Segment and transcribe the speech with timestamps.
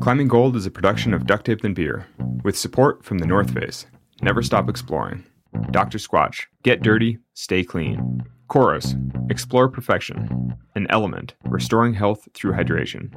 [0.00, 2.06] Climbing Gold is a production of Duct Tape and Beer,
[2.44, 3.86] with support from the North Face.
[4.20, 5.24] Never stop exploring.
[5.70, 5.98] Dr.
[5.98, 8.22] Squatch, get dirty, stay clean.
[8.48, 8.94] Coros,
[9.30, 10.54] explore perfection.
[10.74, 13.10] An LMNT, restoring health through hydration.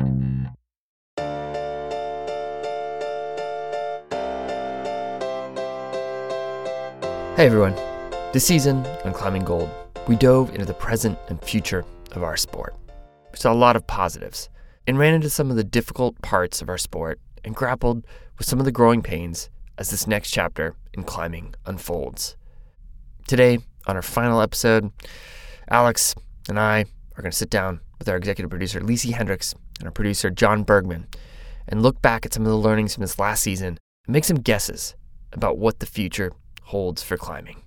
[7.36, 7.76] Hey everyone.
[8.32, 9.70] This season on Climbing Gold,
[10.08, 12.76] we dove into the present and future of our sport.
[13.32, 14.50] We saw a lot of positives
[14.90, 18.04] and ran into some of the difficult parts of our sport and grappled
[18.40, 19.48] with some of the growing pains
[19.78, 22.36] as this next chapter in climbing unfolds.
[23.28, 24.92] Today, on our final episode,
[25.70, 26.16] Alex
[26.48, 26.86] and I
[27.16, 30.64] are going to sit down with our executive producer, Lisi Hendricks, and our producer, John
[30.64, 31.06] Bergman,
[31.68, 33.78] and look back at some of the learnings from this last season
[34.08, 34.96] and make some guesses
[35.34, 36.32] about what the future
[36.64, 37.62] holds for climbing.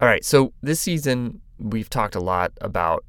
[0.00, 3.04] All right, so this season, we've talked a lot about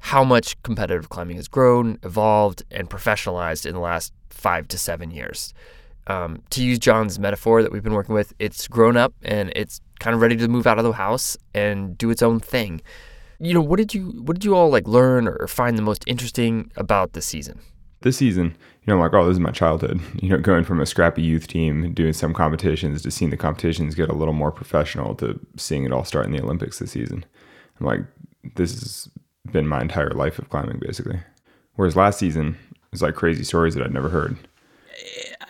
[0.00, 5.10] how much competitive climbing has grown, evolved, and professionalized in the last five to seven
[5.10, 5.52] years.
[6.06, 9.80] Um, to use John's metaphor that we've been working with, it's grown up and it's
[10.00, 12.80] kind of ready to move out of the house and do its own thing.
[13.40, 16.04] You know, what did you what did you all like learn or find the most
[16.06, 17.60] interesting about this season?
[18.00, 20.00] This season, you know, I'm like, oh, this is my childhood.
[20.22, 23.94] You know, going from a scrappy youth team doing some competitions to seeing the competitions
[23.94, 27.24] get a little more professional to seeing it all start in the Olympics this season.
[27.78, 28.00] I'm like,
[28.56, 29.08] this has
[29.52, 31.20] been my entire life of climbing, basically.
[31.76, 34.36] Whereas last season, it was like crazy stories that I'd never heard.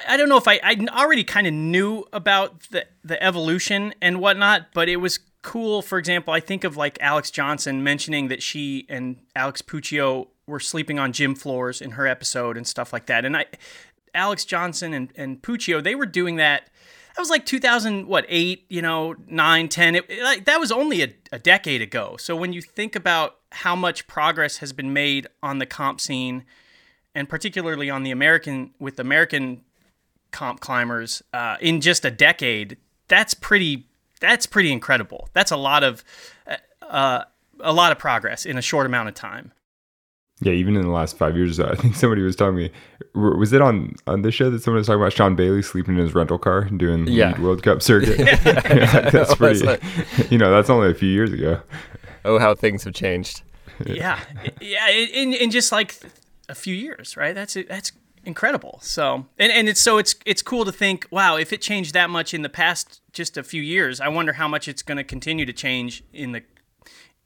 [0.07, 4.21] I don't know if I I already kind of knew about the the evolution and
[4.21, 5.83] whatnot, but it was cool.
[5.83, 10.61] For example, I think of like Alex Johnson mentioning that she and Alex Puccio were
[10.61, 13.25] sleeping on gym floors in her episode and stuff like that.
[13.25, 13.47] And I,
[14.15, 16.69] Alex Johnson and and Puccio, they were doing that.
[17.17, 19.97] That was like 2000, what, eight, you know, nine, 10.
[19.97, 22.17] It, like, that was only a, a decade ago.
[22.17, 26.45] So when you think about how much progress has been made on the comp scene,
[27.15, 29.63] and particularly on the American, with American
[30.31, 32.77] comp climbers uh, in just a decade,
[33.09, 33.87] that's pretty
[34.21, 35.29] that's pretty incredible.
[35.33, 36.05] That's a lot of
[36.83, 37.25] uh,
[37.61, 39.53] a lot of progress in a short amount of time.
[40.41, 42.71] Yeah, even in the last five years, I think somebody was telling me,
[43.15, 46.01] was it on on this show that someone was talking about Sean Bailey sleeping in
[46.01, 47.41] his rental car and doing the Yeah.
[47.41, 48.19] World Cup circuit?
[48.45, 49.67] yeah, that's pretty.
[50.31, 51.61] You know, that's only a few years ago.
[52.25, 53.43] Oh, how things have changed.
[53.87, 54.21] Yeah,
[54.61, 56.01] yeah, in in just like
[56.49, 57.35] a few years, right?
[57.35, 57.93] That's that's
[58.25, 58.79] incredible.
[58.83, 62.11] So, and and it's so it's it's cool to think, wow, if it changed that
[62.11, 65.05] much in the past just a few years, I wonder how much it's going to
[65.05, 66.43] continue to change in the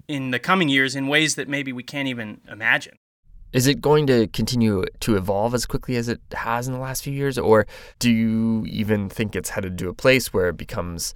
[0.09, 2.97] in the coming years in ways that maybe we can't even imagine.
[3.53, 7.05] Is it going to continue to evolve as quickly as it has in the last
[7.05, 7.67] few years, or
[7.99, 11.13] do you even think it's headed to a place where it becomes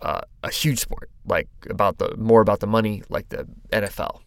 [0.00, 4.20] uh, a huge sport, like about the more about the money, like the NFL?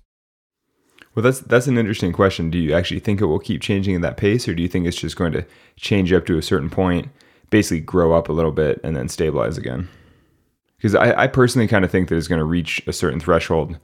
[1.16, 2.52] Well, that's that's an interesting question.
[2.52, 4.86] Do you actually think it will keep changing at that pace, or do you think
[4.86, 5.46] it's just going to
[5.78, 7.10] change up to a certain point,
[7.50, 9.88] basically grow up a little bit, and then stabilize again?
[10.76, 13.80] Because I, I personally kind of think that it's going to reach a certain threshold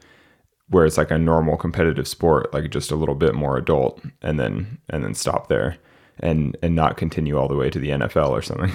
[0.67, 4.37] where it's like a normal competitive sport, like just a little bit more adult, and
[4.37, 5.77] then and then stop there,
[6.19, 8.73] and and not continue all the way to the NFL or something.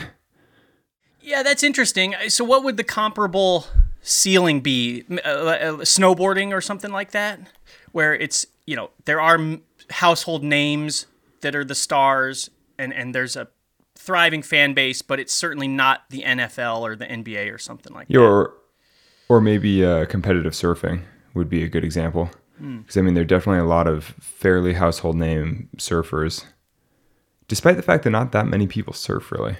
[1.20, 2.14] Yeah, that's interesting.
[2.28, 3.66] So, what would the comparable
[4.06, 5.04] ceiling be?
[5.10, 7.40] Uh, uh, snowboarding or something like that,
[7.92, 9.38] where it's you know there are
[9.90, 11.06] household names
[11.42, 13.48] that are the stars, and and there's a
[13.94, 18.08] thriving fan base, but it's certainly not the NFL or the NBA or something like
[18.08, 18.18] that.
[18.18, 18.54] Or
[19.28, 21.02] or maybe uh, competitive surfing
[21.34, 22.30] would be a good example.
[22.58, 26.46] Because I mean, there are definitely a lot of fairly household name surfers,
[27.48, 29.56] despite the fact that not that many people surf really.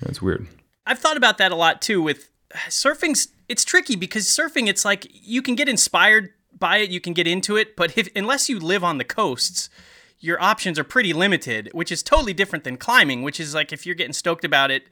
[0.00, 0.46] That's weird.
[0.86, 2.30] I've thought about that a lot too with
[2.68, 7.12] surfing's it's tricky because surfing it's like you can get inspired by it, you can
[7.12, 9.70] get into it, but if unless you live on the coasts,
[10.18, 13.86] your options are pretty limited, which is totally different than climbing, which is like if
[13.86, 14.84] you're getting stoked about it,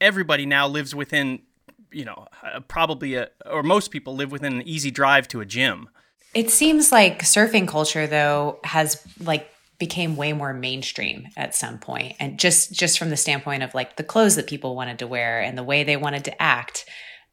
[0.00, 1.40] everybody now lives within
[1.94, 2.26] you know,
[2.68, 5.88] probably a or most people live within an easy drive to a gym.
[6.34, 12.14] It seems like surfing culture though has like became way more mainstream at some point
[12.20, 15.40] and just just from the standpoint of like the clothes that people wanted to wear
[15.40, 16.84] and the way they wanted to act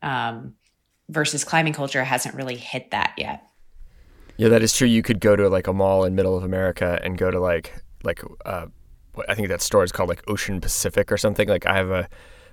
[0.02, 0.56] um,
[1.10, 3.44] versus climbing culture hasn't really hit that yet
[4.38, 4.88] Yeah, that is true.
[4.88, 7.74] You could go to like a mall in middle of America and go to like
[8.04, 8.66] like uh,
[9.28, 11.48] I think that store is called like Ocean Pacific or something.
[11.48, 12.10] Like I have a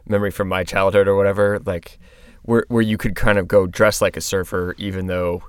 [0.07, 1.99] memory from my childhood or whatever, like
[2.43, 5.43] where where you could kind of go dress like a surfer, even though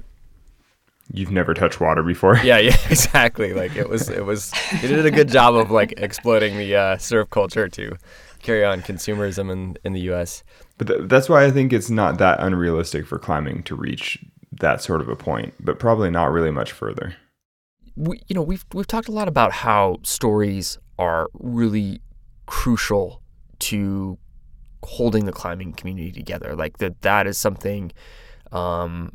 [1.12, 2.38] You've never touched water before.
[2.44, 3.54] yeah, yeah, exactly.
[3.54, 4.52] Like it was it was
[4.82, 7.96] they did a good job of like exploiting the uh, surf culture to
[8.44, 10.44] carry on consumerism in in the U.S.
[10.78, 14.24] But th- that's why I think it's not that unrealistic for climbing to reach
[14.60, 17.16] that sort of a point, but probably not really much further.
[17.96, 22.02] we, you know, we've we've talked a lot about how stories are really
[22.46, 23.22] crucial
[23.60, 24.18] to
[24.84, 26.56] holding the climbing community together.
[26.56, 27.92] Like that that is something
[28.52, 29.14] um,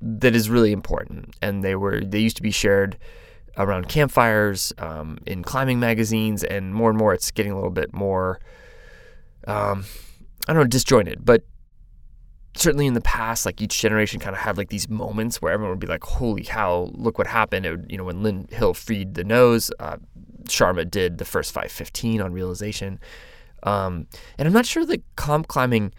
[0.00, 1.34] that is really important.
[1.42, 2.98] And they were they used to be shared
[3.56, 7.92] around campfires um, in climbing magazines, and more and more it's getting a little bit
[7.92, 8.40] more
[9.46, 9.84] um,
[10.48, 11.44] I don't know disjointed, but
[12.56, 15.70] certainly in the past, like each generation kind of had like these moments where everyone
[15.70, 16.90] would be like, "Holy cow!
[16.92, 19.96] Look what happened!" Would, you know, when Lynn Hill freed the nose, uh,
[20.44, 23.00] Sharma did the first 515 on realization.
[23.62, 24.06] Um,
[24.38, 25.92] and I'm not sure that comp climbing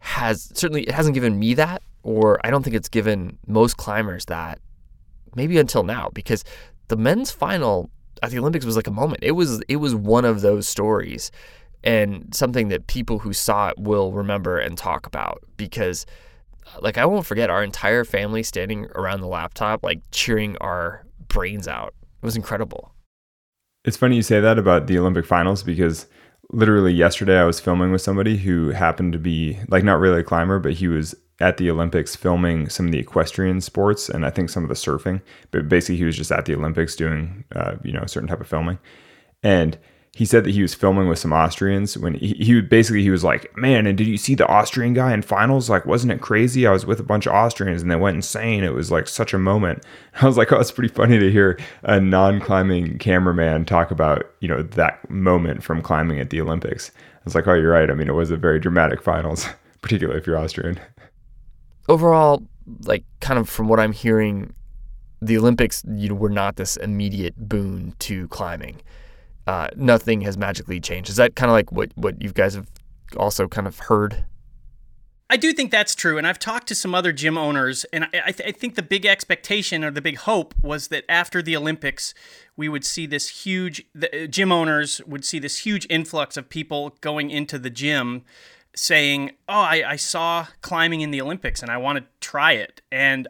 [0.00, 4.26] has certainly it hasn't given me that, or I don't think it's given most climbers
[4.26, 4.60] that.
[5.34, 6.44] Maybe until now, because
[6.86, 7.90] the men's final
[8.22, 9.22] at the Olympics was like a moment.
[9.22, 11.32] It was it was one of those stories,
[11.82, 16.06] and something that people who saw it will remember and talk about because,
[16.80, 21.66] like, I won't forget our entire family standing around the laptop, like cheering our brains
[21.66, 21.94] out.
[22.22, 22.92] It was incredible.
[23.84, 26.06] It's funny you say that about the Olympic finals because
[26.50, 30.24] literally yesterday I was filming with somebody who happened to be like not really a
[30.24, 34.30] climber, but he was at the Olympics filming some of the equestrian sports and I
[34.30, 35.20] think some of the surfing.
[35.50, 38.40] But basically, he was just at the Olympics doing, uh, you know, a certain type
[38.40, 38.78] of filming.
[39.42, 39.76] And
[40.14, 43.22] he said that he was filming with some Austrians when he, he basically he was
[43.22, 45.68] like, "Man, and did you see the Austrian guy in finals?
[45.68, 46.66] Like, wasn't it crazy?
[46.66, 48.64] I was with a bunch of Austrians and they went insane.
[48.64, 49.84] It was like such a moment."
[50.22, 54.48] I was like, "Oh, it's pretty funny to hear a non-climbing cameraman talk about you
[54.48, 57.90] know that moment from climbing at the Olympics." I was like, "Oh, you're right.
[57.90, 59.46] I mean, it was a very dramatic finals,
[59.82, 60.80] particularly if you're Austrian."
[61.88, 62.42] Overall,
[62.84, 64.52] like kind of from what I'm hearing,
[65.20, 68.80] the Olympics you know were not this immediate boon to climbing
[69.46, 71.10] uh, nothing has magically changed.
[71.10, 72.68] Is that kind of like what what you guys have
[73.16, 74.24] also kind of heard?
[75.30, 78.30] I do think that's true, and I've talked to some other gym owners, and I,
[78.30, 82.12] th- I, think the big expectation or the big hope was that after the Olympics,
[82.56, 83.84] we would see this huge.
[83.94, 88.22] The uh, gym owners would see this huge influx of people going into the gym,
[88.74, 92.82] saying, "Oh, I, I saw climbing in the Olympics, and I want to try it."
[92.90, 93.28] And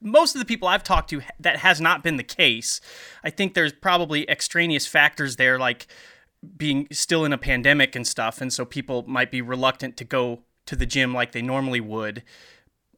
[0.00, 2.80] most of the people I've talked to, that has not been the case.
[3.22, 5.86] I think there's probably extraneous factors there, like
[6.56, 10.40] being still in a pandemic and stuff, and so people might be reluctant to go
[10.66, 12.22] to the gym like they normally would.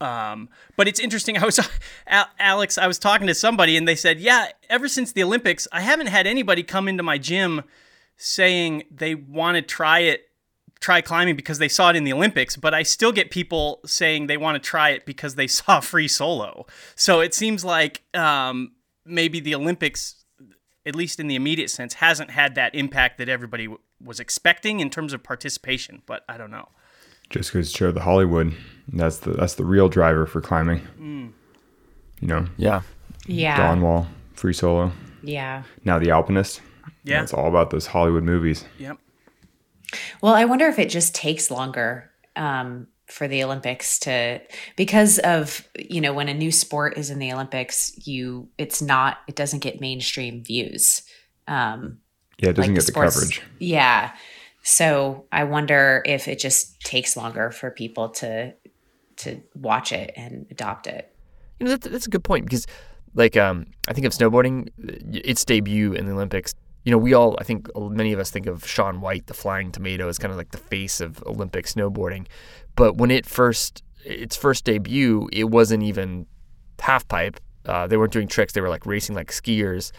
[0.01, 1.39] Um, but it's interesting.
[1.43, 1.61] I was
[2.39, 2.79] Alex.
[2.79, 6.09] I was talking to somebody, and they said, "Yeah, ever since the Olympics, I haven't
[6.09, 7.63] had anybody come into my gym
[8.17, 10.29] saying they want to try it
[10.83, 14.27] try climbing because they saw it in the Olympics, but I still get people saying
[14.27, 16.67] they want to try it because they saw free solo.
[16.95, 18.73] So it seems like um,
[19.07, 20.25] maybe the Olympics,
[20.85, 24.81] at least in the immediate sense, hasn't had that impact that everybody w- was expecting
[24.81, 26.03] in terms of participation.
[26.05, 26.69] But I don't know.
[27.31, 28.53] Just because show the Hollywood,
[28.89, 30.81] that's the that's the real driver for climbing.
[31.01, 31.33] Mm.
[32.21, 32.47] You know.
[32.59, 32.83] Yeah.
[33.27, 33.57] Yeah.
[33.57, 34.93] Dawn Wall, free solo.
[35.23, 35.63] Yeah.
[35.85, 36.61] Now the Alpinist.
[37.05, 37.23] Yeah.
[37.23, 38.65] It's all about those Hollywood movies.
[38.79, 38.99] Yep.
[40.21, 44.41] Well, I wonder if it just takes longer um, for the Olympics to
[44.77, 49.19] because of you know when a new sport is in the Olympics, you it's not
[49.29, 51.03] it doesn't get mainstream views.
[51.49, 51.99] Um,
[52.39, 53.43] yeah, it doesn't like get the, sports, coverage.
[53.59, 54.13] Yeah,
[54.63, 58.55] so I wonder if it just takes longer for people to
[59.17, 61.15] to watch it and adopt it.
[61.59, 62.67] You know, that's, that's a good point because,
[63.15, 67.37] like, um, I think of snowboarding, its debut in the Olympics you know, we all,
[67.39, 70.39] I think many of us think of Shaun White, the flying tomato, as kind of
[70.39, 72.27] like the face of Olympic snowboarding.
[72.75, 76.27] But when it first, its first debut, it wasn't even
[76.81, 77.39] half pipe.
[77.65, 78.53] Uh, they weren't doing tricks.
[78.53, 79.93] They were like racing like skiers.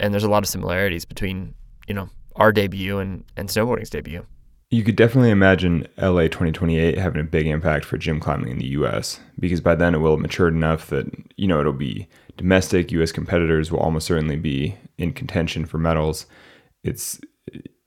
[0.00, 1.54] And there's a lot of similarities between,
[1.86, 4.26] you know, our debut and, and snowboarding's debut.
[4.70, 8.66] You could definitely imagine LA 2028 having a big impact for gym climbing in the
[8.66, 11.06] US because by then it will have matured enough that,
[11.36, 12.06] you know, it'll be
[12.38, 16.24] domestic US competitors will almost certainly be in contention for medals.
[16.82, 17.20] It's,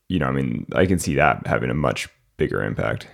[0.08, 3.08] you know, I mean, I can see that having a much bigger impact.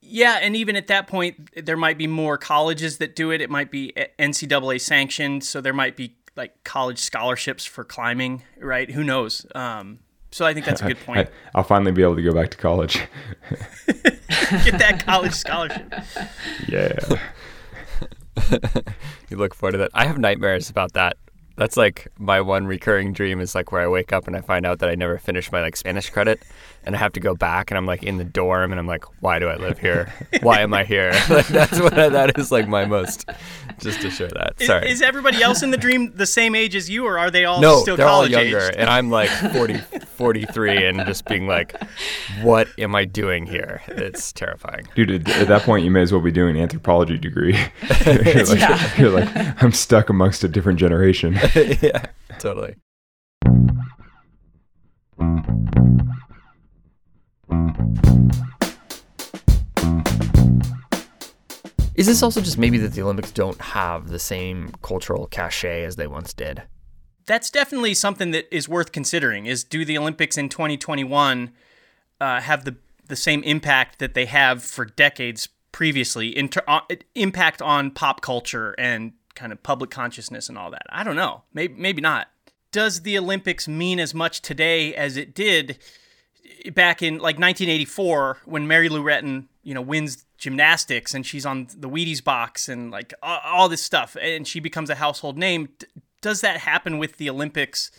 [0.00, 3.42] Yeah, and even at that point, there might be more colleges that do it.
[3.42, 8.90] It might be NCAA sanctioned, so there might be like college scholarships for climbing, right?
[8.90, 9.44] Who knows?
[9.54, 9.98] Um,
[10.30, 11.28] so I think that's a good point.
[11.54, 13.02] I, will finally be able to go back to college.
[13.86, 15.92] Get that college scholarship.
[16.68, 16.98] Yeah.
[19.30, 19.90] you look forward to that.
[19.94, 21.16] I have nightmares about that
[21.58, 24.64] that's like my one recurring dream is like where I wake up and I find
[24.64, 26.40] out that I never finished my like Spanish credit
[26.88, 29.04] and I have to go back and I'm like in the dorm and I'm like,
[29.20, 30.10] why do I live here?
[30.40, 31.12] Why am I here?
[31.28, 33.28] like, that's what I, that is like my most
[33.78, 34.54] just to share that.
[34.62, 34.86] Sorry.
[34.86, 37.44] Is, is, everybody else in the dream the same age as you or are they
[37.44, 38.76] all no, still they're college all younger aged?
[38.76, 41.78] and I'm like 40, 43 and just being like,
[42.40, 43.82] what am I doing here?
[43.88, 44.88] It's terrifying.
[44.94, 47.52] Dude, at that point you may as well be doing an anthropology degree.
[48.06, 48.96] you're, like, yeah.
[48.96, 51.34] you're like, I'm stuck amongst a different generation.
[51.82, 52.06] yeah,
[52.38, 52.76] totally.
[61.98, 65.96] Is this also just maybe that the Olympics don't have the same cultural cachet as
[65.96, 66.62] they once did?
[67.26, 69.46] That's definitely something that is worth considering.
[69.46, 71.50] Is do the Olympics in 2021
[72.20, 72.76] uh, have the
[73.08, 76.38] the same impact that they have for decades previously?
[76.68, 76.80] Uh,
[77.16, 80.86] impact on pop culture and kind of public consciousness and all that.
[80.90, 81.42] I don't know.
[81.52, 82.28] Maybe maybe not.
[82.70, 85.78] Does the Olympics mean as much today as it did
[86.74, 91.68] back in like 1984 when Mary Lou Retton, you know, wins gymnastics and she's on
[91.76, 95.68] the Wheaties box and like all, this stuff and she becomes a household name.
[96.20, 97.90] Does that happen with the Olympics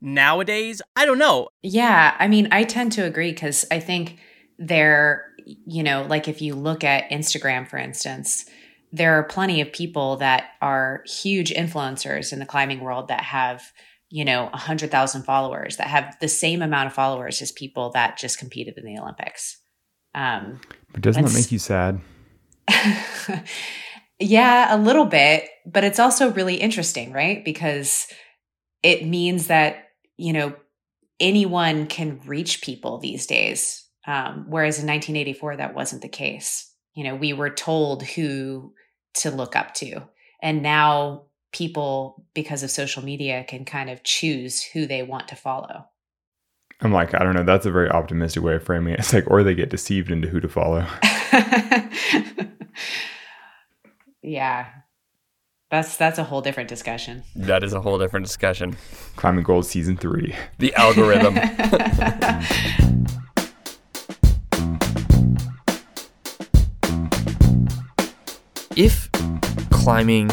[0.00, 0.80] nowadays?
[0.96, 1.48] I don't know.
[1.62, 4.18] Yeah, I mean, I tend to agree cuz I think
[4.58, 5.32] there,
[5.66, 8.46] you know, like if you look at Instagram for instance,
[8.92, 13.72] there are plenty of people that are huge influencers in the climbing world that have
[14.10, 18.38] you know, 100,000 followers that have the same amount of followers as people that just
[18.38, 19.58] competed in the Olympics.
[20.14, 20.60] Um,
[20.92, 22.00] but doesn't that make you sad?
[24.20, 27.44] yeah, a little bit, but it's also really interesting, right?
[27.44, 28.06] Because
[28.82, 30.54] it means that, you know,
[31.18, 33.84] anyone can reach people these days.
[34.06, 36.70] Um, whereas in 1984, that wasn't the case.
[36.94, 38.74] You know, we were told who
[39.14, 40.02] to look up to.
[40.42, 41.22] And now
[41.54, 45.86] people, because of social media, can kind of choose who they want to follow.
[46.80, 47.44] I'm like, I don't know.
[47.44, 48.98] That's a very optimistic way of framing it.
[48.98, 50.84] It's like, or they get deceived into who to follow.
[54.22, 54.66] yeah.
[55.70, 57.22] That's that's a whole different discussion.
[57.34, 58.76] That is a whole different discussion.
[59.16, 60.34] Climbing Gold season three.
[60.58, 61.36] The algorithm.
[68.76, 69.10] if
[69.70, 70.30] climbing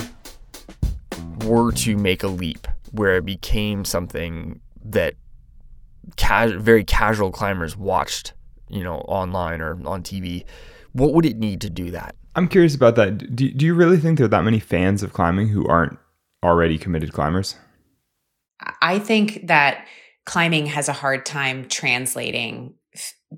[1.44, 5.16] were to make a leap where it became something that
[6.18, 8.34] ca- very casual climbers watched,
[8.70, 10.44] you know, online or on TV,
[10.94, 12.16] what would it need to do that?
[12.36, 13.36] I'm curious about that.
[13.36, 15.98] Do, do you really think there are that many fans of climbing who aren't
[16.44, 17.56] already committed climbers?
[18.82, 19.86] I think that
[20.26, 22.76] climbing has a hard time translating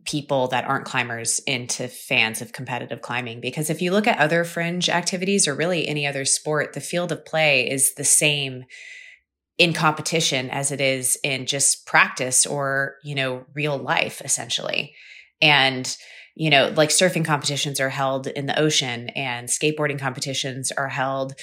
[0.06, 3.40] people that aren't climbers into fans of competitive climbing.
[3.40, 7.12] Because if you look at other fringe activities or really any other sport the field
[7.12, 8.66] of play is the same
[9.60, 14.96] in competition as it is in just practice or you know real life essentially.
[15.42, 15.96] And
[16.36, 21.34] you know like surfing competitions are held in the ocean and skateboarding competitions are held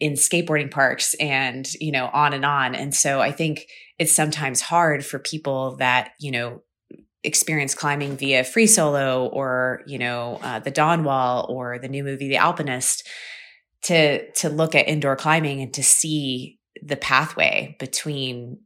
[0.00, 2.74] in skateboarding parks and you know on and on.
[2.74, 3.66] And so i think
[4.00, 6.62] it's sometimes hard for people that you know
[7.24, 12.02] experience climbing via free solo or you know uh, the dawn wall or the new
[12.02, 13.06] movie the alpinist
[13.82, 18.58] to to look at indoor climbing and to see the pathway between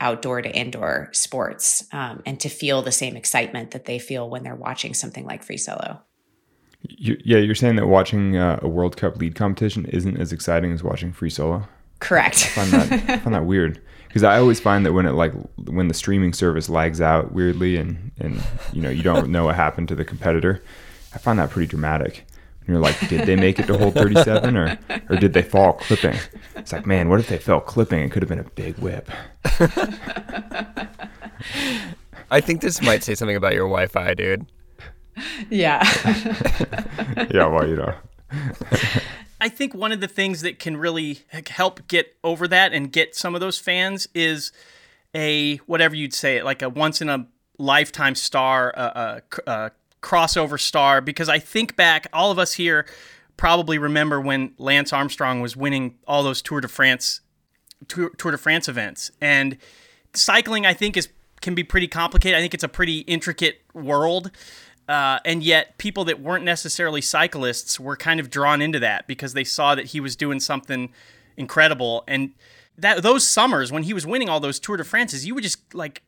[0.00, 4.42] outdoor to indoor sports um, and to feel the same excitement that they feel when
[4.42, 6.00] they're watching something like free solo.
[6.82, 10.72] You, yeah you're saying that watching uh, a world cup lead competition isn't as exciting
[10.72, 11.66] as watching free solo
[12.00, 15.12] correct i find that, I find that weird because I always find that when it
[15.12, 15.32] like
[15.68, 19.54] when the streaming service lags out weirdly and and you know you don't know what
[19.54, 20.62] happened to the competitor,
[21.14, 22.26] I find that pretty dramatic.
[22.60, 24.78] And you're like, did they make it to hole 37 or
[25.10, 26.16] or did they fall clipping?
[26.56, 28.00] It's like, man, what if they fell clipping?
[28.00, 29.10] It could have been a big whip.
[32.30, 34.46] I think this might say something about your Wi-Fi, dude.
[35.48, 35.82] Yeah.
[37.30, 37.94] yeah, well, you know.
[39.40, 43.14] I think one of the things that can really help get over that and get
[43.14, 44.52] some of those fans is
[45.14, 47.26] a whatever you'd say it like a once in a
[47.58, 49.70] lifetime star, a, a, a
[50.02, 51.00] crossover star.
[51.00, 52.86] Because I think back, all of us here
[53.36, 57.20] probably remember when Lance Armstrong was winning all those Tour de France
[57.86, 59.56] Tour, Tour de France events, and
[60.14, 61.08] cycling I think is
[61.40, 62.36] can be pretty complicated.
[62.36, 64.30] I think it's a pretty intricate world.
[64.88, 69.34] Uh, and yet, people that weren't necessarily cyclists were kind of drawn into that because
[69.34, 70.90] they saw that he was doing something
[71.36, 72.04] incredible.
[72.08, 72.32] And
[72.78, 75.74] that those summers when he was winning all those Tour de France's, you would just
[75.74, 76.02] like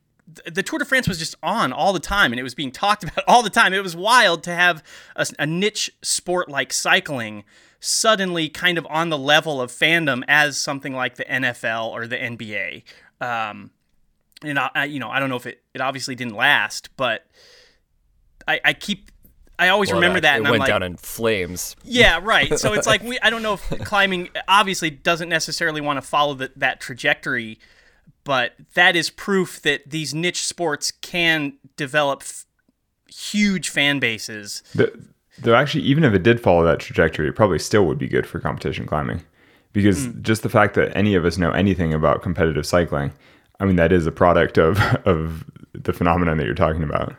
[0.47, 3.03] the Tour de France was just on all the time, and it was being talked
[3.05, 3.75] about all the time.
[3.75, 4.83] It was wild to have
[5.17, 7.45] a, a niche sport like cycling
[7.81, 12.17] suddenly kind of on the level of fandom as something like the NFL or the
[12.17, 12.83] NBA.
[13.21, 13.71] Um,
[14.43, 17.27] and I, you know, I don't know if it, it obviously didn't last, but
[18.47, 19.11] I, I keep
[19.61, 20.37] I always well, remember that.
[20.37, 21.77] It and went I'm like, down in flames.
[21.85, 22.59] Yeah, right.
[22.59, 23.19] So it's like we.
[23.21, 27.59] I don't know if climbing obviously doesn't necessarily want to follow the, that trajectory,
[28.25, 32.47] but that is proof that these niche sports can develop f-
[33.07, 34.63] huge fan bases.
[34.75, 34.99] The,
[35.39, 38.27] though actually, even if it did follow that trajectory, it probably still would be good
[38.27, 39.23] for competition climbing,
[39.75, 40.23] because mm.
[40.23, 43.13] just the fact that any of us know anything about competitive cycling,
[43.61, 45.45] I mean, that is a product of of
[45.75, 47.15] the phenomenon that you're talking about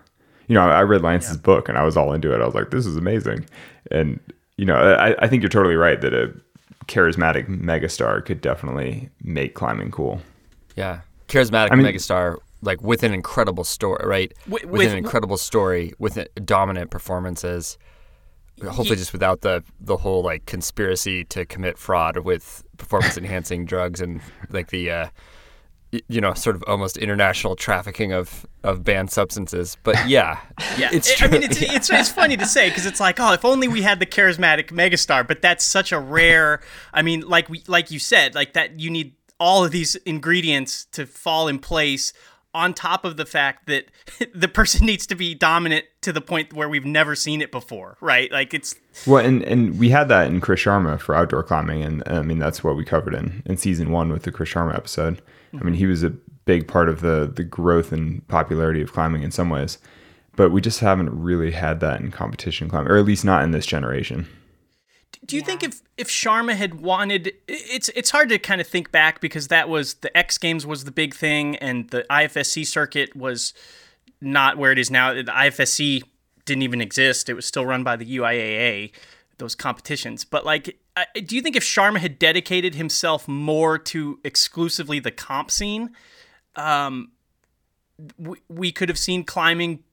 [0.51, 1.41] you know, I read Lance's yeah.
[1.43, 2.41] book and I was all into it.
[2.41, 3.46] I was like, this is amazing.
[3.89, 4.20] And,
[4.58, 6.29] you know, I, I think you're totally right that a
[6.88, 10.20] charismatic megastar could definitely make climbing cool.
[10.75, 14.34] Yeah, charismatic I mean- megastar, like with an incredible story, right?
[14.46, 17.77] With- with, with- an incredible story, with dominant performances.
[18.62, 24.01] Hopefully, just without the the whole like conspiracy to commit fraud with performance enhancing drugs
[24.01, 24.91] and like the.
[24.91, 25.12] Uh, y-
[26.07, 30.39] you know, sort of almost international trafficking of, of banned substances, but yeah,
[30.77, 31.27] Yeah, it's true.
[31.27, 33.81] I mean, it's, it's it's funny to say because it's like, oh, if only we
[33.81, 35.27] had the charismatic megastar.
[35.27, 36.62] But that's such a rare.
[36.93, 40.86] I mean, like we like you said, like that you need all of these ingredients
[40.93, 42.13] to fall in place.
[42.53, 43.86] On top of the fact that
[44.36, 47.95] the person needs to be dominant to the point where we've never seen it before,
[48.01, 48.29] right?
[48.29, 48.75] Like it's
[49.07, 52.39] Well, and, and we had that in Chris Sharma for outdoor climbing, and I mean
[52.39, 55.21] that's what we covered in, in season one with the Chris Sharma episode.
[55.60, 56.10] I mean, he was a
[56.46, 59.77] big part of the the growth and popularity of climbing in some ways,
[60.36, 63.51] but we just haven't really had that in competition climbing, or at least not in
[63.51, 64.27] this generation.
[65.25, 68.91] Do you think if if Sharma had wanted, it's it's hard to kind of think
[68.91, 73.15] back because that was the X Games was the big thing, and the IFSC circuit
[73.15, 73.53] was
[74.20, 75.13] not where it is now.
[75.13, 76.03] The IFSC
[76.46, 78.91] didn't even exist; it was still run by the UIAA.
[79.38, 84.19] Those competitions, but like, I- do you think if Sharma had dedicated himself more to
[84.24, 85.91] exclusively the comp scene,
[86.55, 87.12] um,
[88.17, 89.83] we, we could have seen climbing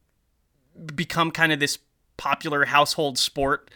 [0.95, 1.79] become kind of this
[2.17, 3.71] popular household sport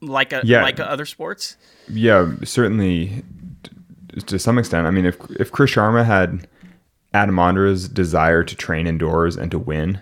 [0.00, 0.62] like a Yeah.
[0.62, 1.56] like other sports.
[1.88, 3.22] Yeah, certainly
[4.26, 4.86] to some extent.
[4.86, 6.46] I mean, if if Chris Sharma had
[7.14, 10.00] Adam Ondra's desire to train indoors and to win,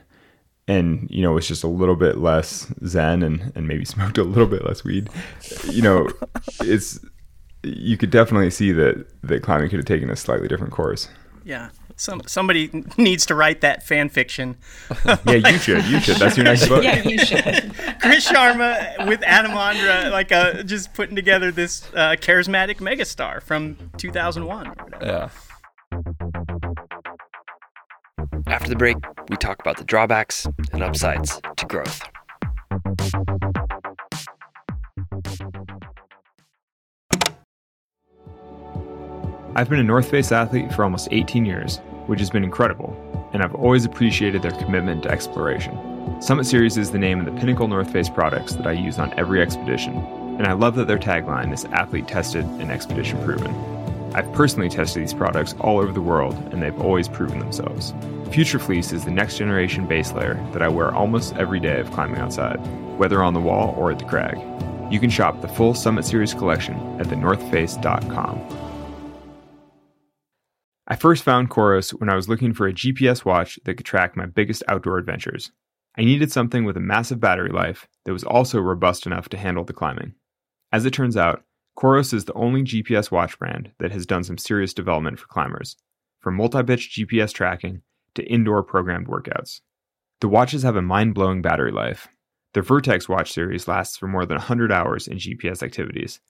[0.67, 4.25] and you know was just a little bit less zen and and maybe smoked a
[4.25, 5.11] little bit less weed,
[5.71, 6.09] you know,
[6.61, 6.99] it's
[7.63, 11.09] you could definitely see that that climbing could have taken a slightly different course.
[11.45, 11.71] Yeah.
[11.97, 14.57] Some somebody needs to write that fan fiction.
[15.27, 15.85] Yeah, you should.
[15.85, 16.17] You should.
[16.17, 16.83] That's your next book.
[16.83, 17.73] Yeah, you should.
[18.01, 23.77] Chris Sharma with Adam Ondra, like uh, just putting together this uh, charismatic megastar from
[23.97, 24.75] 2001.
[25.01, 25.29] Yeah.
[28.47, 28.97] After the break,
[29.29, 32.03] we talk about the drawbacks and upsides to growth.
[39.57, 42.97] I've been a North Face athlete for almost 18 years, which has been incredible,
[43.33, 45.79] and I've always appreciated their commitment to exploration.
[46.21, 49.13] Summit Series is the name of the pinnacle North Face products that I use on
[49.19, 49.97] every expedition,
[50.39, 53.74] and I love that their tagline is athlete tested and expedition proven.
[54.15, 57.93] I've personally tested these products all over the world, and they've always proven themselves.
[58.31, 61.91] Future Fleece is the next generation base layer that I wear almost every day of
[61.91, 62.57] climbing outside,
[62.97, 64.39] whether on the wall or at the crag.
[64.93, 68.41] You can shop the full Summit Series collection at thenorthface.com.
[70.87, 74.17] I first found Coros when I was looking for a GPS watch that could track
[74.17, 75.51] my biggest outdoor adventures.
[75.97, 79.65] I needed something with a massive battery life that was also robust enough to handle
[79.65, 80.15] the climbing.
[80.73, 81.44] As it turns out,
[81.77, 85.77] Coros is the only GPS watch brand that has done some serious development for climbers,
[86.21, 87.83] from multi pitch GPS tracking
[88.15, 89.61] to indoor programmed workouts.
[90.21, 92.09] The watches have a mind blowing battery life.
[92.53, 96.21] The Vertex watch series lasts for more than 100 hours in GPS activities,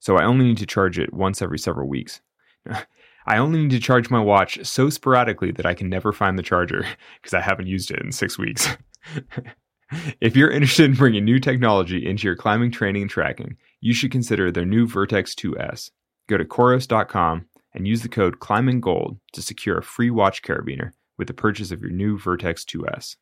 [0.00, 2.20] so I only need to charge it once every several weeks.
[3.26, 6.42] I only need to charge my watch so sporadically that I can never find the
[6.42, 6.86] charger
[7.22, 8.68] because I haven't used it in six weeks.
[10.20, 14.10] if you're interested in bringing new technology into your climbing training and tracking, you should
[14.10, 15.90] consider their new Vertex 2S.
[16.28, 21.28] Go to Coros.com and use the code ClimbingGold to secure a free watch carabiner with
[21.28, 23.16] the purchase of your new Vertex 2S.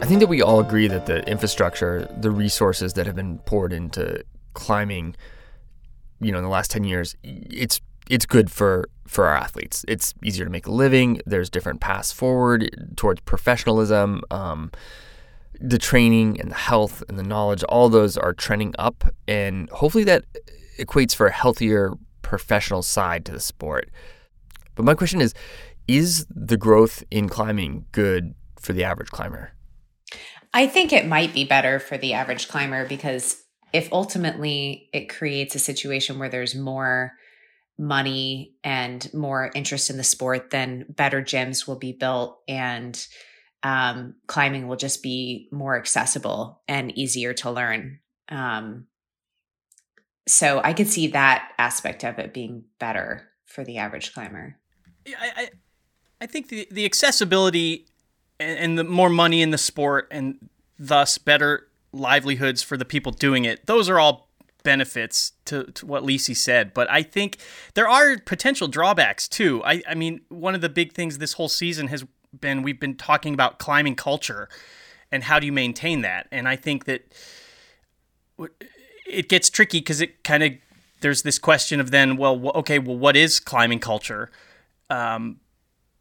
[0.00, 3.74] I think that we all agree that the infrastructure, the resources that have been poured
[3.74, 5.16] into climbing,
[6.20, 7.80] you know, in the last 10 years, it's
[8.10, 9.84] it's good for for our athletes.
[9.88, 11.20] It's easier to make a living.
[11.26, 14.22] There's different paths forward towards professionalism.
[14.30, 14.70] Um,
[15.60, 20.04] the training and the health and the knowledge, all those are trending up, and hopefully
[20.04, 20.24] that
[20.78, 23.90] equates for a healthier professional side to the sport.
[24.74, 25.34] But my question is,
[25.88, 29.52] is the growth in climbing good for the average climber?
[30.54, 35.54] I think it might be better for the average climber because if ultimately it creates
[35.54, 37.12] a situation where there's more
[37.78, 43.06] money and more interest in the sport, then better gyms will be built and
[43.62, 48.00] um, climbing will just be more accessible and easier to learn.
[48.28, 48.86] Um,
[50.26, 54.56] so I could see that aspect of it being better for the average climber.
[55.06, 55.50] Yeah, I, I,
[56.22, 57.86] I think the, the accessibility
[58.38, 63.12] and, and the more money in the sport and thus better livelihoods for the people
[63.12, 64.28] doing it, those are all
[64.62, 67.38] benefits to, to what Lisi said, but I think
[67.74, 69.62] there are potential drawbacks too.
[69.64, 72.04] I, I mean, one of the big things this whole season has
[72.38, 74.48] been we've been talking about climbing culture
[75.10, 77.14] and how do you maintain that, and I think that
[79.06, 80.52] it gets tricky because it kind of
[81.00, 84.30] there's this question of then well okay well what is climbing culture?
[84.90, 85.40] Um,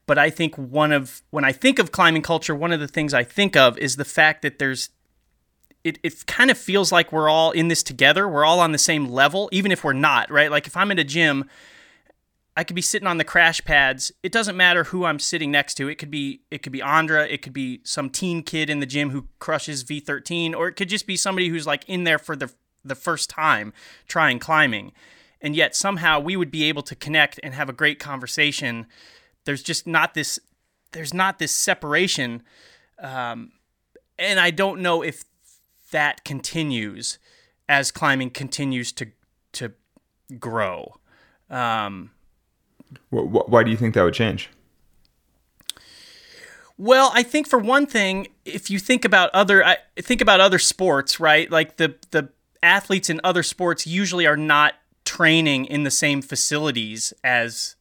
[0.08, 3.14] but i think one of when i think of climbing culture one of the things
[3.14, 4.90] i think of is the fact that there's
[5.84, 8.78] it, it kind of feels like we're all in this together we're all on the
[8.78, 11.50] same level even if we're not right like if i'm in a gym
[12.58, 14.12] I could be sitting on the crash pads.
[14.24, 15.88] It doesn't matter who I'm sitting next to.
[15.90, 18.88] It could be it could be Ondra, it could be some teen kid in the
[18.88, 22.36] gym who crushes V13, or it could just be somebody who's like in there for
[22.36, 22.52] the
[22.84, 23.74] the first time
[24.08, 24.92] trying climbing.
[25.40, 28.88] And yet somehow we would be able to connect and have a great conversation.
[29.46, 30.40] There's just not this
[30.94, 32.42] there's not this separation.
[32.98, 33.52] Um,
[34.18, 35.26] and I don't know if
[35.92, 37.20] that continues
[37.70, 39.08] as climbing continues to
[39.54, 39.74] to
[40.40, 40.96] grow.
[41.50, 42.12] Um,
[43.10, 44.50] why do you think that would change?
[46.78, 50.60] Well, I think for one thing, if you think about other I think about other
[50.60, 51.50] sports, right?
[51.50, 52.30] Like the the
[52.62, 57.77] athletes in other sports usually are not training in the same facilities as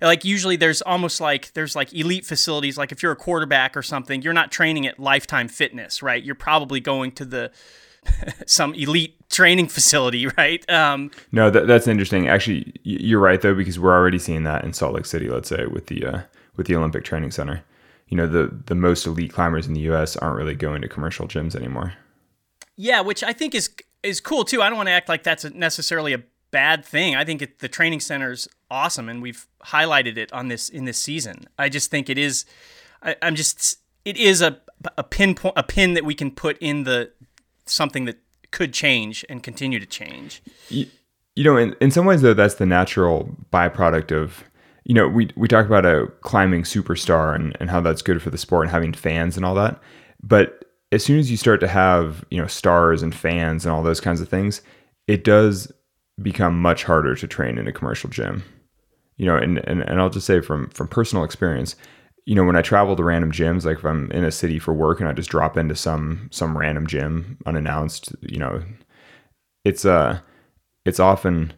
[0.00, 3.82] like usually there's almost like there's like elite facilities like if you're a quarterback or
[3.82, 6.22] something, you're not training at Lifetime Fitness, right?
[6.22, 7.50] You're probably going to the
[8.46, 10.68] some elite training facility, right?
[10.70, 12.28] Um, no, that, that's interesting.
[12.28, 15.28] Actually, you're right though because we're already seeing that in Salt Lake City.
[15.28, 16.20] Let's say with the uh,
[16.56, 17.64] with the Olympic Training Center,
[18.08, 20.16] you know the the most elite climbers in the U.S.
[20.16, 21.94] aren't really going to commercial gyms anymore.
[22.76, 23.70] Yeah, which I think is
[24.02, 24.62] is cool too.
[24.62, 27.14] I don't want to act like that's necessarily a bad thing.
[27.14, 30.98] I think it, the training center's awesome, and we've highlighted it on this in this
[30.98, 31.46] season.
[31.58, 32.44] I just think it is.
[33.02, 34.60] I, I'm just it is a
[34.96, 37.12] a pinpoint a pin that we can put in the
[37.66, 38.18] something that
[38.50, 40.42] could change and continue to change.
[40.68, 40.86] You,
[41.36, 44.42] you know, in, in some ways, though, that's the natural byproduct of,
[44.84, 48.30] you know, we, we talk about a climbing superstar and, and how that's good for
[48.30, 49.80] the sport and having fans and all that.
[50.22, 53.82] But as soon as you start to have, you know, stars and fans and all
[53.82, 54.62] those kinds of things,
[55.06, 55.70] it does
[56.20, 58.42] become much harder to train in a commercial gym.
[59.18, 61.76] You know, and, and, and I'll just say from from personal experience,
[62.24, 64.74] you know, when I travel to random gyms, like if I'm in a city for
[64.74, 68.62] work and I just drop into some some random gym unannounced, you know,
[69.64, 70.20] it's uh
[70.84, 71.52] it's often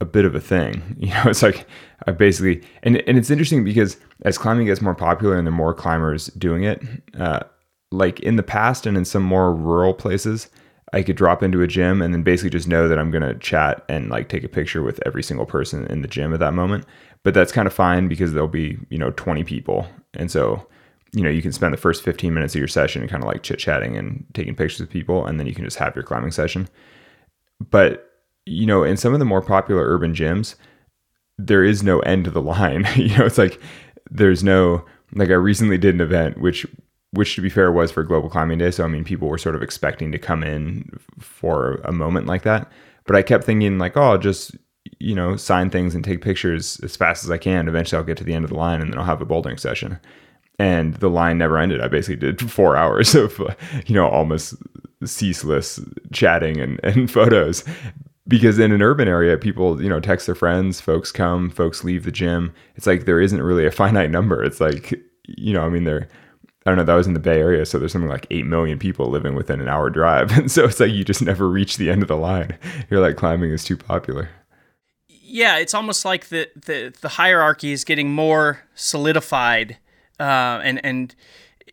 [0.00, 0.96] a bit of a thing.
[0.98, 1.66] You know, it's like
[2.06, 5.56] I basically and and it's interesting because as climbing gets more popular and there are
[5.56, 6.82] more climbers doing it,
[7.18, 7.40] uh,
[7.92, 10.48] like in the past and in some more rural places,
[10.92, 13.84] I could drop into a gym and then basically just know that I'm gonna chat
[13.88, 16.84] and like take a picture with every single person in the gym at that moment.
[17.22, 20.66] But that's kind of fine because there'll be, you know, 20 people and so,
[21.12, 23.42] you know, you can spend the first 15 minutes of your session kind of like
[23.42, 26.30] chit chatting and taking pictures with people, and then you can just have your climbing
[26.30, 26.68] session.
[27.70, 28.10] But,
[28.46, 30.54] you know, in some of the more popular urban gyms,
[31.38, 32.86] there is no end to the line.
[32.96, 33.60] you know, it's like
[34.10, 36.66] there's no, like I recently did an event, which,
[37.12, 38.70] which to be fair was for Global Climbing Day.
[38.70, 42.42] So, I mean, people were sort of expecting to come in for a moment like
[42.42, 42.70] that.
[43.06, 44.54] But I kept thinking, like, oh, just
[44.98, 47.68] you know, sign things and take pictures as fast as I can.
[47.68, 49.58] Eventually, I'll get to the end of the line and then I'll have a bouldering
[49.58, 49.98] session.
[50.58, 51.80] And the line never ended.
[51.80, 53.40] I basically did four hours of,
[53.86, 54.54] you know, almost
[55.04, 55.80] ceaseless
[56.12, 57.64] chatting and, and photos.
[58.28, 62.04] Because in an urban area, people, you know, text their friends, folks come, folks leave
[62.04, 62.52] the gym.
[62.76, 64.44] It's like there isn't really a finite number.
[64.44, 64.94] It's like,
[65.26, 66.08] you know, I mean, there,
[66.66, 67.64] I don't know, that was in the Bay Area.
[67.64, 70.30] So there's something like 8 million people living within an hour drive.
[70.32, 72.58] And so it's like you just never reach the end of the line.
[72.90, 74.28] You're like, climbing is too popular
[75.30, 79.78] yeah, it's almost like the the, the hierarchy is getting more solidified,
[80.18, 81.14] uh, and and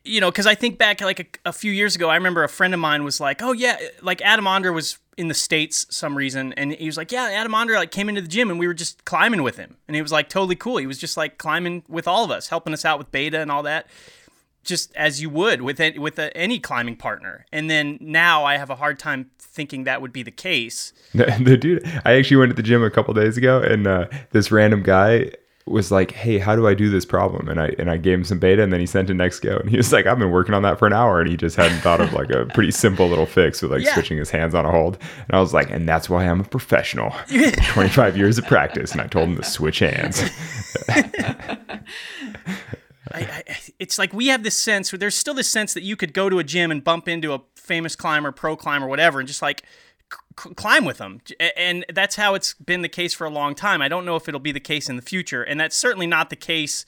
[0.03, 2.49] you know, because I think back like a, a, few years ago, I remember a
[2.49, 6.15] friend of mine was like, "Oh yeah, like Adam Ondra was in the states some
[6.15, 8.67] reason, and he was like, yeah, Adam Ondra like came into the gym and we
[8.67, 10.77] were just climbing with him, and he was like totally cool.
[10.77, 13.51] He was just like climbing with all of us, helping us out with beta and
[13.51, 13.87] all that."
[14.67, 17.45] Just as you would with any, with a, any climbing partner.
[17.51, 20.93] And then now I have a hard time thinking that would be the case.
[21.13, 24.51] The, dude, I actually went to the gym a couple days ago, and uh, this
[24.51, 25.31] random guy
[25.67, 28.23] was like, "Hey, how do I do this problem?" And I and I gave him
[28.23, 30.31] some beta, and then he sent an next go, and he was like, "I've been
[30.31, 32.71] working on that for an hour," and he just hadn't thought of like a pretty
[32.71, 33.93] simple little fix with like yeah.
[33.93, 34.97] switching his hands on a hold.
[35.27, 37.11] And I was like, "And that's why I'm a professional.
[37.27, 40.23] Twenty five years of practice." And I told him to switch hands.
[43.13, 44.91] I, I, it's like we have this sense.
[44.91, 47.41] There's still this sense that you could go to a gym and bump into a
[47.55, 49.63] famous climber, pro climber, whatever, and just like
[50.11, 51.21] c- climb with them.
[51.55, 53.81] And that's how it's been the case for a long time.
[53.81, 56.29] I don't know if it'll be the case in the future, and that's certainly not
[56.29, 56.85] the case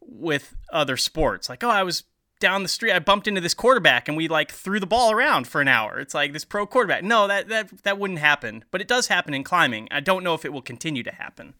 [0.00, 1.48] with other sports.
[1.48, 2.04] Like, oh, I was
[2.40, 2.92] down the street.
[2.92, 5.98] I bumped into this quarterback and we like threw the ball around for an hour.
[5.98, 7.02] It's like this pro quarterback.
[7.02, 8.64] No, that that that wouldn't happen.
[8.70, 9.88] But it does happen in climbing.
[9.90, 11.54] I don't know if it will continue to happen.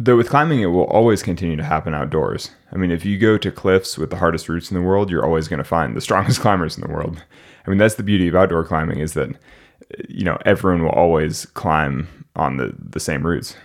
[0.00, 2.52] Though with climbing, it will always continue to happen outdoors.
[2.70, 5.24] I mean, if you go to cliffs with the hardest routes in the world, you're
[5.24, 7.24] always going to find the strongest climbers in the world.
[7.66, 9.30] I mean, that's the beauty of outdoor climbing is that
[10.08, 13.56] you know everyone will always climb on the the same routes.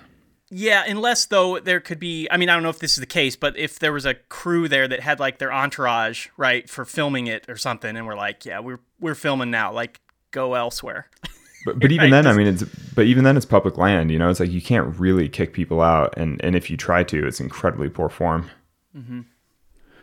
[0.50, 3.06] Yeah, unless though there could be I mean, I don't know if this is the
[3.06, 6.84] case, but if there was a crew there that had like their entourage, right, for
[6.84, 11.10] filming it or something and we're like, yeah, we're we're filming now, like go elsewhere.
[11.66, 14.12] But, but even right, then, I mean, it's but even then, it's public land.
[14.12, 17.04] You know, it's like you can't really kick people out, and and if you try
[17.04, 18.50] to, it's incredibly poor form.
[18.96, 19.22] Mm-hmm.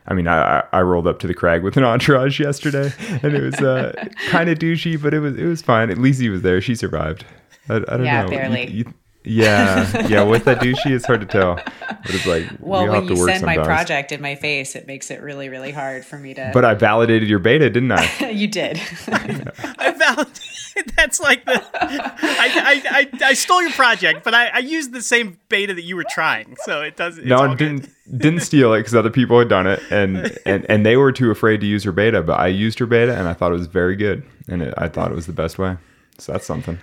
[0.06, 2.92] I mean, I I rolled up to the crag with an entourage yesterday,
[3.22, 3.92] and it was uh,
[4.28, 5.90] kind of douchey, but it was it was fine.
[5.90, 6.60] At least he was there.
[6.60, 7.24] She survived.
[7.68, 8.30] I, I don't yeah, know.
[8.30, 8.70] barely.
[8.70, 10.22] You, you, yeah, yeah.
[10.22, 10.92] With that douchey?
[10.92, 11.56] It's hard to tell.
[11.56, 15.10] But it's like well, we when you send my project in my face, it makes
[15.10, 16.50] it really, really hard for me to.
[16.54, 18.30] But I validated your beta, didn't I?
[18.30, 18.80] you did.
[19.08, 20.49] I validated.
[20.96, 21.62] That's like the.
[21.74, 25.82] I, I, I, I, stole your project, but I, I used the same beta that
[25.82, 27.26] you were trying, so it doesn't.
[27.26, 30.86] No, I didn't didn't steal it because other people had done it, and, and and
[30.86, 32.22] they were too afraid to use her beta.
[32.22, 34.88] But I used her beta, and I thought it was very good, and it, I
[34.88, 35.76] thought it was the best way.
[36.18, 36.78] So that's something.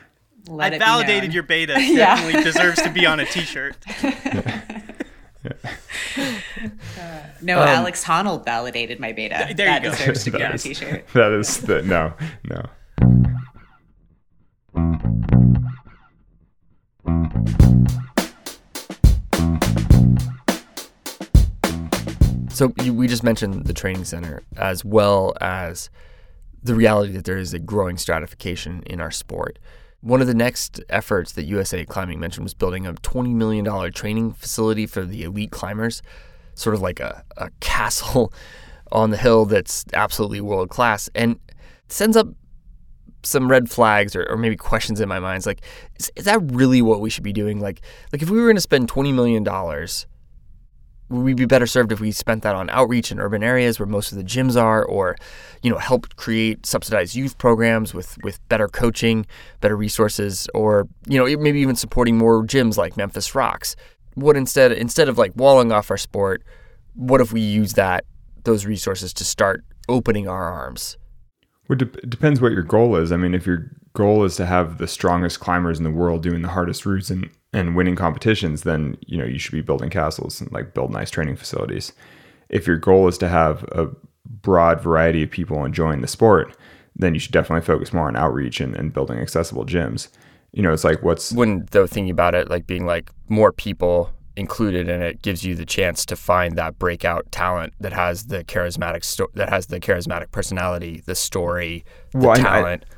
[0.48, 1.74] Let I validated your beta.
[1.78, 2.16] yeah.
[2.16, 3.76] Definitely deserves to be on a T-shirt.
[7.00, 9.54] Uh, no, um, Alex Honnold validated my beta.
[9.56, 9.96] There that you go.
[9.96, 11.08] deserves to be on a T-shirt.
[11.14, 12.66] That is the no, no.
[22.58, 25.92] So you, we just mentioned the training center as well as
[26.63, 29.60] the reality that there is a growing stratification in our sport.
[30.02, 34.34] One of the next efforts that USA Climbing mentioned was building a $20 million training
[34.34, 36.02] facility for the elite climbers,
[36.56, 38.34] sort of like a, a castle
[38.92, 41.10] on the hill that's absolutely world class.
[41.13, 41.40] And
[41.88, 42.28] sends up
[43.28, 45.38] some red flags or, or maybe questions in my mind.
[45.38, 45.62] It's like,
[46.00, 47.60] is, is that really what we should be doing?
[47.60, 49.44] Like, like if we were going to spend $20 million
[51.10, 53.88] would we be better served if we spent that on outreach in urban areas where
[53.88, 55.16] most of the gyms are or
[55.62, 59.26] you know help create subsidized youth programs with with better coaching
[59.62, 63.76] better resources or you know maybe even supporting more gyms like Memphis Rox
[64.16, 66.44] what instead instead of like walling off our sport
[66.96, 68.04] what if we use that
[68.44, 70.98] those resources to start opening our arms
[71.68, 74.78] well, it depends what your goal is i mean if your goal is to have
[74.78, 78.96] the strongest climbers in the world doing the hardest routes and and winning competitions, then
[79.06, 81.94] you know you should be building castles and like build nice training facilities.
[82.50, 83.90] If your goal is to have a
[84.26, 86.56] broad variety of people enjoying the sport,
[86.96, 90.10] then you should definitely focus more on outreach and, and building accessible gyms.
[90.52, 94.14] You know, it's like what's when though thinking about it, like being like more people
[94.38, 98.43] included in it gives you the chance to find that breakout talent that has the
[98.43, 102.86] charismatic sto- that has the charismatic personality, the story, the well, talent.
[102.89, 102.97] I, I,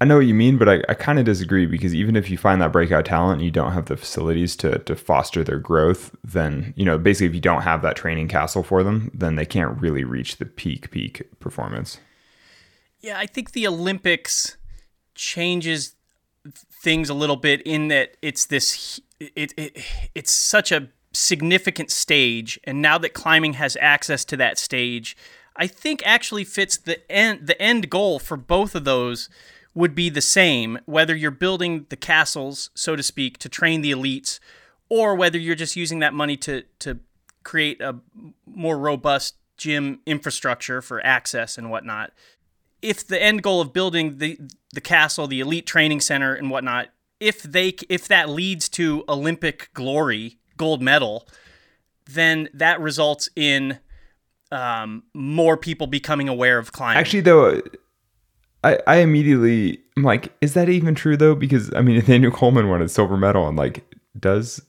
[0.00, 2.36] I know what you mean, but I, I kind of disagree because even if you
[2.36, 6.14] find that breakout talent and you don't have the facilities to to foster their growth,
[6.22, 9.46] then you know basically if you don't have that training castle for them, then they
[9.46, 11.98] can't really reach the peak peak performance.
[13.00, 14.56] Yeah, I think the Olympics
[15.14, 15.94] changes
[16.52, 22.58] things a little bit in that it's this it, it it's such a significant stage
[22.64, 25.16] and now that climbing has access to that stage
[25.56, 29.28] I think actually fits the end the end goal for both of those
[29.74, 33.92] would be the same whether you're building the castles, so to speak, to train the
[33.92, 34.38] elites,
[34.88, 37.00] or whether you're just using that money to to
[37.42, 37.96] create a
[38.46, 42.12] more robust gym infrastructure for access and whatnot.
[42.82, 44.38] If the end goal of building the
[44.72, 46.88] the castle, the elite training center and whatnot,
[47.20, 51.26] if they if that leads to Olympic glory, gold medal,
[52.06, 53.78] then that results in
[54.52, 56.98] um, more people becoming aware of climbing.
[56.98, 57.60] Actually, though,
[58.62, 61.34] I, I immediately I'm like, is that even true though?
[61.34, 63.84] Because I mean, Nathaniel Coleman won a silver medal, and like,
[64.18, 64.60] does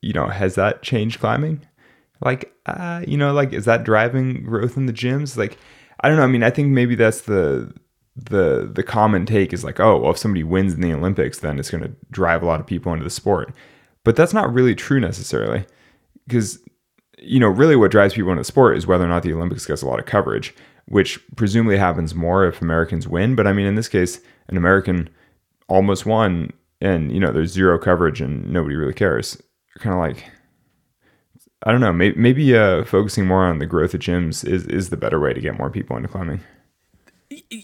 [0.00, 1.66] you know has that changed climbing?
[2.20, 5.36] Like, uh, you know, like is that driving growth in the gyms?
[5.36, 5.58] Like,
[6.00, 6.24] I don't know.
[6.24, 7.72] I mean, I think maybe that's the
[8.16, 11.58] the the common take is like, oh, well, if somebody wins in the Olympics, then
[11.58, 13.54] it's going to drive a lot of people into the sport.
[14.04, 15.64] But that's not really true necessarily,
[16.26, 16.58] because
[17.18, 19.66] you know, really what drives people into the sport is whether or not the Olympics
[19.66, 20.54] gets a lot of coverage
[20.86, 23.34] which presumably happens more if Americans win.
[23.34, 25.08] But I mean, in this case, an American
[25.68, 29.40] almost won, and you know, there's zero coverage and nobody really cares.
[29.78, 30.30] Kind of like,
[31.64, 34.90] I don't know, maybe, maybe uh, focusing more on the growth of gyms is is
[34.90, 36.40] the better way to get more people into climbing.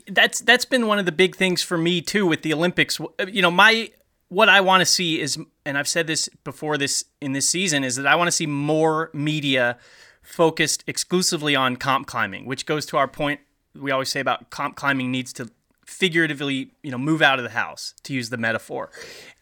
[0.09, 3.01] That's that's been one of the big things for me too with the Olympics.
[3.01, 3.91] Uh, you know, my
[4.29, 7.85] what I want to see is, and I've said this before this in this season,
[7.85, 9.79] is that I want to see more media
[10.23, 13.41] focused exclusively on comp climbing, which goes to our point
[13.75, 15.51] we always say about comp climbing needs to
[15.87, 18.91] figuratively, you know, move out of the house to use the metaphor.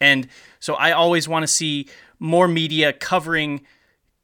[0.00, 0.28] And
[0.60, 3.62] so I always want to see more media covering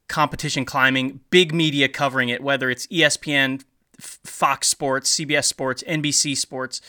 [0.08, 3.64] competition climbing, big media covering it, whether it's ESPN,
[4.02, 6.80] Fox Sports, CBS Sports, NBC Sports.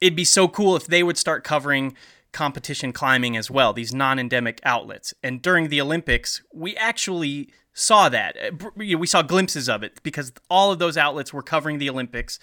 [0.00, 1.96] It'd be so cool if they would start covering
[2.32, 5.14] competition climbing as well, these non endemic outlets.
[5.22, 8.36] And during the Olympics, we actually saw that.
[8.36, 12.38] Uh, we saw glimpses of it because all of those outlets were covering the Olympics.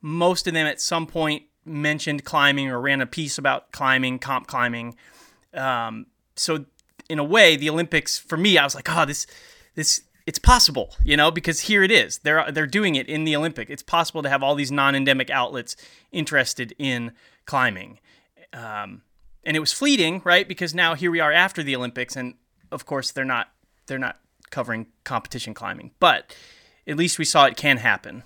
[0.00, 4.46] Most of them at some point mentioned climbing or ran a piece about climbing, comp
[4.46, 4.96] climbing.
[5.54, 6.64] Um, so
[7.08, 9.26] in a way, the Olympics for me, I was like, oh, this,
[9.74, 12.18] this, it's possible, you know, because here it is.
[12.18, 13.70] They're they're doing it in the Olympic.
[13.70, 15.76] It's possible to have all these non-endemic outlets
[16.12, 17.12] interested in
[17.44, 17.98] climbing.
[18.52, 19.02] Um,
[19.44, 20.46] and it was fleeting, right?
[20.46, 22.34] Because now here we are after the Olympics, and
[22.70, 23.48] of course they're not
[23.86, 24.18] they're not
[24.50, 26.36] covering competition climbing, but
[26.86, 28.22] at least we saw it can happen.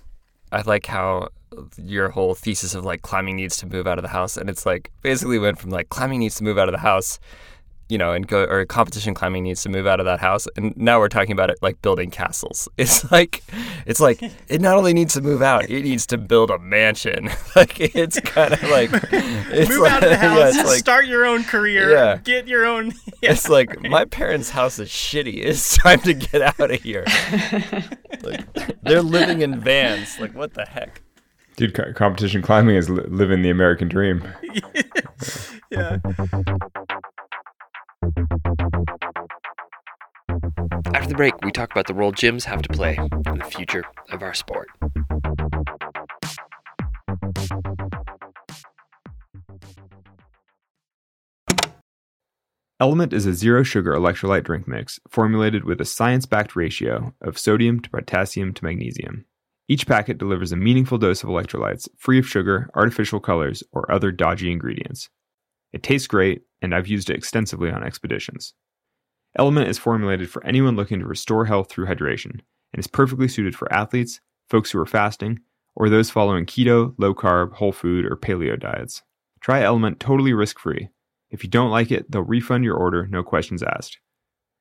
[0.51, 1.29] I like how
[1.77, 4.65] your whole thesis of like climbing needs to move out of the house, and it's
[4.65, 7.19] like basically went from like climbing needs to move out of the house
[7.89, 10.47] you know, and go or competition climbing needs to move out of that house.
[10.55, 12.67] And now we're talking about it like building castles.
[12.77, 13.43] It's like
[13.85, 17.29] it's like it not only needs to move out, it needs to build a mansion.
[17.55, 21.05] like it's kind of like it's move like, out of the house, yeah, like, start
[21.07, 22.17] your own career, yeah.
[22.17, 22.93] get your own.
[23.21, 23.31] Yeah.
[23.31, 25.43] It's like my parents' house is shitty.
[25.43, 27.03] It's time to get out of here.
[28.21, 30.19] like they're living in vans.
[30.19, 31.01] Like what the heck?
[31.57, 34.23] Dude, competition climbing is li- living the American dream.
[35.71, 35.97] yeah.
[40.93, 43.83] After the break, we talk about the role gyms have to play in the future
[44.11, 44.69] of our sport.
[52.79, 57.35] LMNT is a zero sugar electrolyte drink mix formulated with a science backed ratio of
[57.35, 59.25] sodium to potassium to magnesium.
[59.67, 64.11] Each packet delivers a meaningful dose of electrolytes, free of sugar, artificial colors, or other
[64.11, 65.09] dodgy ingredients.
[65.77, 68.55] It tastes great, and I've used it extensively on expeditions.
[69.37, 72.39] LMNT is formulated for anyone looking to restore health through hydration
[72.73, 75.37] and is perfectly suited for athletes, folks who are fasting,
[75.75, 79.03] or those following keto, low carb, whole food, or paleo diets.
[79.39, 80.89] Try LMNT totally risk free.
[81.29, 83.99] If you don't like it, they'll refund your order, no questions asked.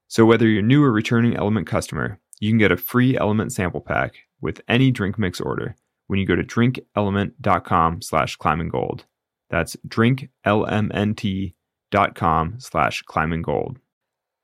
[0.09, 3.81] So whether you're new or returning LMNT customer, you can get a free LMNT sample
[3.81, 5.77] pack with any drink mix order
[6.09, 9.05] when you go to drinklmnt.com slash climbinggold.
[9.51, 13.77] That's drinklmnt.com slash climbinggold.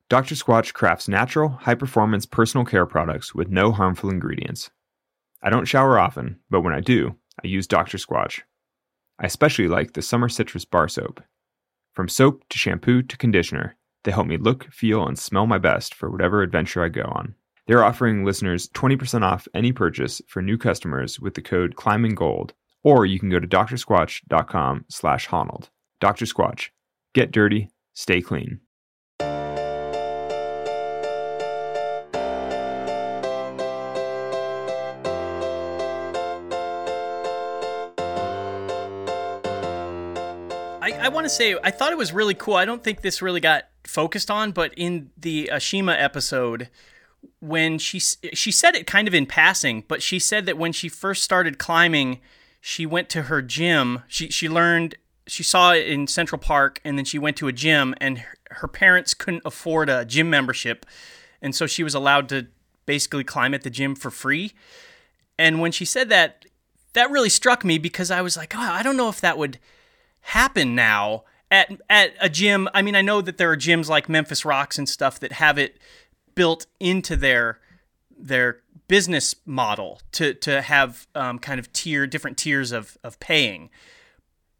[0.08, 0.34] Dr.
[0.34, 4.70] Squatch crafts natural, high performance personal care products with no harmful ingredients.
[5.42, 7.98] I don't shower often, but when I do, I use Dr.
[7.98, 8.42] Squatch.
[9.18, 11.20] I especially like the Summer Citrus Bar Soap.
[11.94, 15.94] From soap to shampoo to conditioner, they help me look, feel, and smell my best
[15.94, 17.34] for whatever adventure I go on.
[17.66, 22.50] They're offering listeners 20% off any purchase for new customers with the code ClimbingGold,
[22.84, 25.68] or you can go to drsquatch.com slash Honnold.
[26.00, 26.24] Dr.
[26.24, 26.68] Squatch.
[27.14, 28.60] Get dirty, stay clean.
[41.02, 42.54] I want to say I thought it was really cool.
[42.54, 46.68] I don't think this really got focused on, but in the Ashima episode,
[47.40, 50.88] when she she said it kind of in passing, but she said that when she
[50.88, 52.20] first started climbing,
[52.64, 54.04] she went to her gym.
[54.06, 54.94] She she learned
[55.26, 58.38] she saw it in Central Park, and then she went to a gym, and her,
[58.50, 60.86] her parents couldn't afford a gym membership,
[61.42, 62.46] and so she was allowed to
[62.86, 64.52] basically climb at the gym for free.
[65.36, 66.46] And when she said that,
[66.92, 69.58] that really struck me because I was like, oh, I don't know if that would
[70.20, 72.68] happen now at at a gym.
[72.72, 75.58] I mean, I know that there are gyms like Memphis Rox and stuff that have
[75.58, 75.78] it
[76.36, 77.58] built into their
[78.16, 83.70] their business model to to have um, kind of tier different tiers of of paying.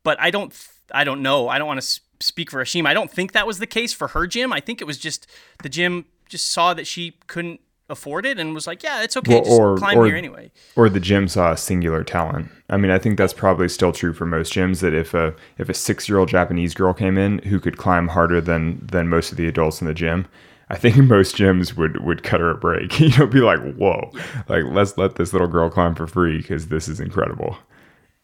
[0.02, 0.54] But I don't
[0.92, 1.48] I don't know.
[1.48, 2.86] I don't want to speak for Ashima.
[2.86, 4.52] I don't think that was the case for her gym.
[4.52, 5.26] I think it was just
[5.62, 9.40] the gym just saw that she couldn't afford it and was like, yeah, it's okay,
[9.40, 10.50] well, or, climb or, here anyway.
[10.76, 12.48] Or the gym saw a singular talent.
[12.70, 14.80] I mean, I think that's probably still true for most gyms.
[14.80, 18.08] That if a if a six year old Japanese girl came in who could climb
[18.08, 20.26] harder than than most of the adults in the gym,
[20.72, 22.98] I think most gyms would would cut her a break.
[23.00, 24.10] You know, be like, whoa,
[24.48, 27.56] like let's let this little girl climb for free because this is incredible.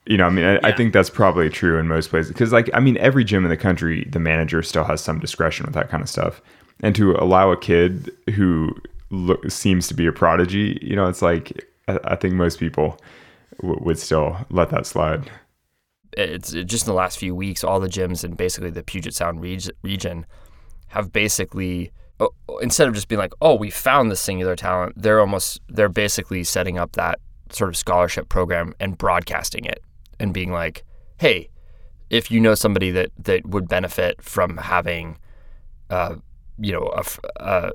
[0.06, 0.60] You know, I mean, I, yeah.
[0.64, 3.50] I think that's probably true in most places because, like, I mean, every gym in
[3.50, 6.40] the country, the manager still has some discretion with that kind of stuff,
[6.80, 8.74] and to allow a kid who
[9.10, 12.98] look, seems to be a prodigy, you know, it's like I, I think most people
[13.60, 15.30] w- would still let that slide.
[16.12, 19.42] It's just in the last few weeks, all the gyms in basically the Puget Sound
[19.42, 20.24] reg- region
[20.88, 21.92] have basically
[22.60, 26.44] instead of just being like, "Oh, we found this singular talent," they're almost they're basically
[26.44, 29.82] setting up that sort of scholarship program and broadcasting it
[30.18, 30.84] and being like,
[31.18, 31.48] "Hey,
[32.10, 35.18] if you know somebody that that would benefit from having,
[35.90, 36.16] uh,
[36.58, 37.04] you know, a,
[37.36, 37.72] a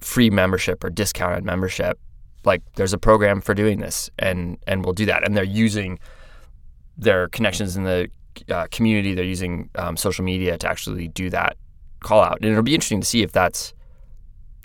[0.00, 1.98] free membership or discounted membership,
[2.44, 5.98] like there's a program for doing this, and and we'll do that." And they're using
[6.96, 8.10] their connections in the
[8.50, 9.14] uh, community.
[9.14, 11.56] They're using um, social media to actually do that
[12.00, 13.74] call out, and it'll be interesting to see if that's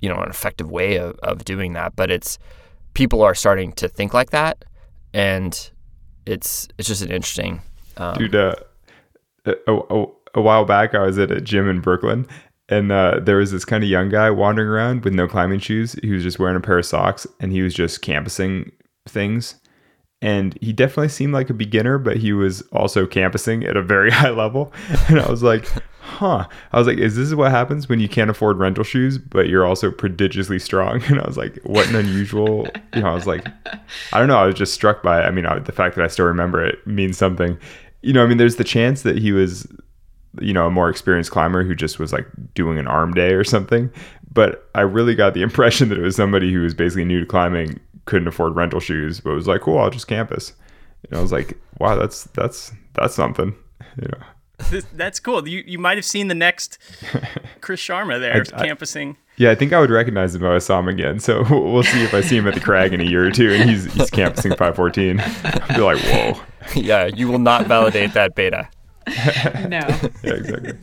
[0.01, 1.95] you know an effective way of, of doing that.
[1.95, 2.38] But it's
[2.93, 4.63] people are starting to think like that,
[5.13, 5.71] and
[6.25, 7.61] it's it's just an interesting.
[7.97, 8.55] Um, Dude, uh,
[9.45, 10.05] a, a,
[10.36, 12.27] a, while back, I was at a gym in Brooklyn,
[12.69, 15.95] and uh, there was this kind of young guy wandering around with no climbing shoes.
[16.01, 18.71] He was just wearing a pair of socks, and he was just campusing
[19.07, 19.55] things.
[20.24, 24.09] And he definitely seemed like a beginner, but he was also campusing at a very
[24.21, 24.71] high level.
[25.09, 25.67] And I was like,
[25.99, 26.47] huh.
[26.71, 29.65] I was like, is this what happens when you can't afford rental shoes, but you're
[29.65, 31.03] also prodigiously strong?
[31.09, 33.45] And I was like, what an unusual, you know, I was like,
[34.13, 34.38] I don't know.
[34.38, 35.26] I was just struck by it.
[35.26, 37.57] I mean, I, the fact that I still remember it means something.
[38.01, 39.67] You know, I mean, there's the chance that he was,
[40.39, 43.43] you know, a more experienced climber who just was like doing an arm day or
[43.43, 43.91] something.
[44.32, 47.26] But I really got the impression that it was somebody who was basically new to
[47.26, 50.53] climbing, couldn't afford rental shoes, but was like, cool, I'll just campus.
[51.09, 53.55] And I was like, wow, that's, that's, that's something,
[54.01, 54.25] you know.
[54.93, 55.45] That's cool.
[55.47, 56.77] You you might have seen the next
[57.61, 59.17] Chris Sharma there I, campusing.
[59.35, 61.19] yeah, I think I would recognize him if I saw him again.
[61.19, 63.51] So we'll see if I see him at the crag in a year or two
[63.51, 65.19] and he's he's campusing 514.
[65.19, 66.41] I'll be like, whoa.
[66.75, 68.69] Yeah, you will not validate that beta.
[69.67, 69.79] no.
[70.23, 70.73] Yeah, exactly.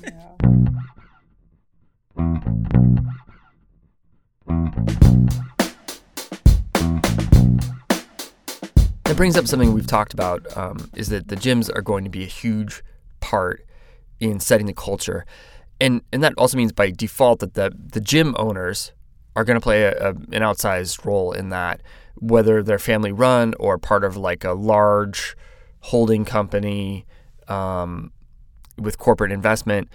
[4.46, 5.49] That
[9.20, 12.22] brings up something we've talked about um, is that the gyms are going to be
[12.22, 12.82] a huge
[13.20, 13.66] part
[14.18, 15.26] in setting the culture.
[15.78, 18.92] And and that also means by default that the the gym owners
[19.36, 21.82] are going to play a, a, an outsized role in that,
[22.14, 25.36] whether they're family run or part of like a large
[25.80, 27.04] holding company
[27.46, 28.12] um,
[28.78, 29.90] with corporate investment.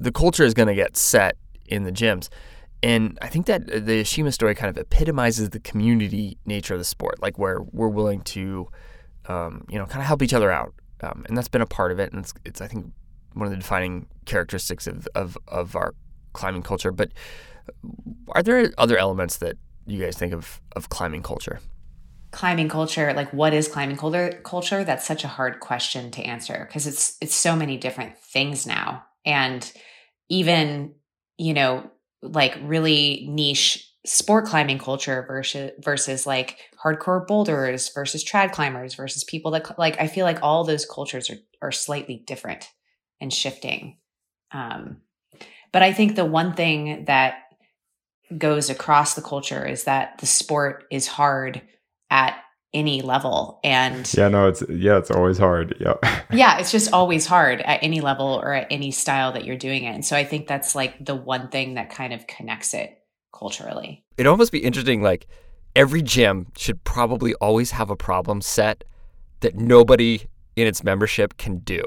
[0.00, 1.36] The culture is going to get set
[1.66, 2.30] in the gyms.
[2.82, 6.84] And I think that the Shima story kind of epitomizes the community nature of the
[6.84, 8.68] sport, like where we're willing to,
[9.26, 10.74] um, you know, kind of help each other out.
[11.00, 12.12] Um, and that's been a part of it.
[12.12, 12.92] And it's, it's I think,
[13.32, 15.94] one of the defining characteristics of, of, of our
[16.32, 16.92] climbing culture.
[16.92, 17.12] But
[18.32, 19.56] are there other elements that
[19.86, 21.60] you guys think of of climbing culture?
[22.30, 23.96] Climbing culture, like what is climbing?
[23.96, 28.66] Culture that's such a hard question to answer because it's it's so many different things
[28.66, 29.72] now, and
[30.28, 30.94] even
[31.38, 31.90] you know
[32.32, 39.24] like really niche sport climbing culture versus versus like hardcore boulders versus trad climbers versus
[39.24, 42.68] people that like I feel like all those cultures are are slightly different
[43.20, 43.98] and shifting.
[44.52, 44.98] Um,
[45.72, 47.42] but I think the one thing that
[48.36, 51.62] goes across the culture is that the sport is hard
[52.10, 52.38] at
[52.76, 53.58] any level.
[53.64, 55.74] And yeah no it's yeah it's always hard.
[55.80, 55.94] Yeah.
[56.30, 59.84] Yeah it's just always hard at any level or at any style that you're doing
[59.84, 59.94] it.
[59.94, 62.98] And so i think that's like the one thing that kind of connects it
[63.32, 64.04] culturally.
[64.16, 65.26] It'd almost be interesting like
[65.74, 68.84] every gym should probably always have a problem set
[69.40, 70.22] that nobody
[70.56, 71.82] in its membership can do.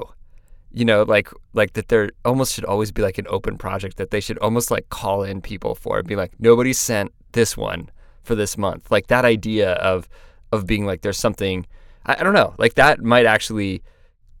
[0.72, 4.10] You know, like like that there almost should always be like an open project that
[4.10, 7.90] they should almost like call in people for and be like, nobody sent this one
[8.22, 8.90] for this month.
[8.90, 10.08] Like that idea of
[10.52, 11.66] of being like there's something
[12.06, 13.82] I, I don't know, like that might actually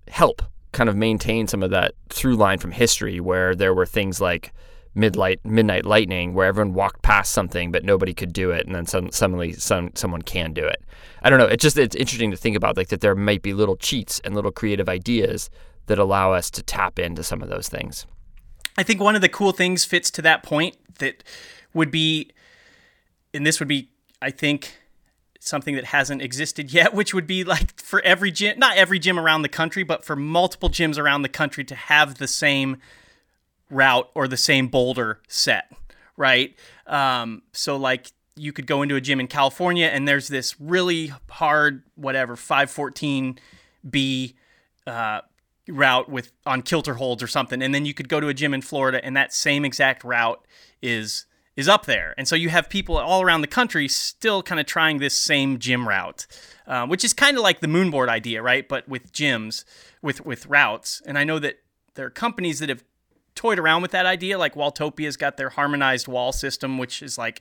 [0.08, 0.42] help
[0.72, 4.52] kind of maintain some of that through line from history where there were things like
[4.94, 8.86] midnight midnight lightning where everyone walked past something but nobody could do it and then
[8.86, 10.82] some, suddenly some, someone can do it
[11.22, 13.54] i don't know it's just it's interesting to think about like that there might be
[13.54, 15.48] little cheats and little creative ideas
[15.90, 18.06] that allow us to tap into some of those things.
[18.78, 21.24] I think one of the cool things fits to that point that
[21.74, 22.30] would be,
[23.34, 23.90] and this would be,
[24.22, 24.79] I think,
[25.40, 29.18] something that hasn't existed yet, which would be like for every gym, not every gym
[29.18, 32.76] around the country, but for multiple gyms around the country to have the same
[33.68, 35.72] route or the same boulder set,
[36.16, 36.54] right?
[36.86, 41.12] Um, so, like, you could go into a gym in California and there's this really
[41.28, 44.34] hard, whatever, 514B
[44.86, 45.20] uh,
[45.68, 48.54] route with on kilter holds or something and then you could go to a gym
[48.54, 50.44] in Florida and that same exact route
[50.82, 51.26] is
[51.60, 52.14] is up there.
[52.18, 55.58] And so you have people all around the country still kind of trying this same
[55.58, 56.26] gym route
[56.70, 58.68] uh, which is kind of like the moonboard idea right?
[58.68, 59.64] But with gyms
[60.00, 61.02] with with routes.
[61.04, 61.56] And I know that
[61.94, 62.84] there are companies that have
[63.34, 67.40] toyed around with that idea like Walltopia's got their harmonized wall system which is like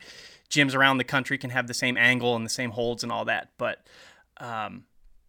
[0.50, 3.24] gyms around the country can have the same angle and the same holds and all
[3.26, 3.52] that.
[3.58, 3.86] But
[4.38, 4.86] um,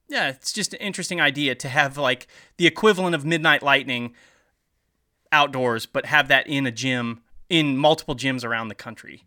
[0.09, 2.27] yeah, it's just an interesting idea to have like
[2.57, 4.15] the equivalent of Midnight Lightning
[5.31, 7.21] outdoors, but have that in a gym
[7.51, 9.25] in multiple gyms around the country.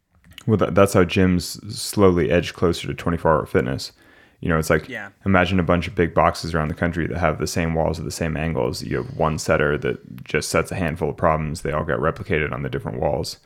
[0.48, 3.92] Well, that, that's how gyms slowly edge closer to 24 hour fitness.
[4.40, 5.10] You know, it's like Yeah.
[5.26, 8.04] imagine a bunch of big boxes around the country that have the same walls at
[8.06, 8.84] the same angles.
[8.84, 11.62] You have one setter that just sets a handful of problems.
[11.62, 13.38] They all get replicated on the different walls.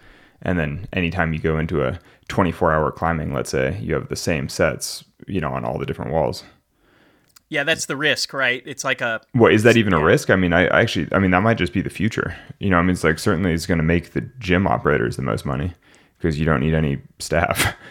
[0.42, 2.00] And then anytime you go into a
[2.30, 5.86] 24 hour climbing, let's say, you have the same sets, you know, on all the
[5.86, 6.44] different walls.
[7.50, 8.62] Yeah, that's the risk, right?
[8.66, 10.30] It's like a What is that even a risk?
[10.30, 12.36] I mean, I, I actually, I mean, that might just be the future.
[12.60, 15.22] You know, I mean, it's like certainly it's going to make the gym operators the
[15.22, 15.74] most money
[16.18, 17.74] because you don't need any staff.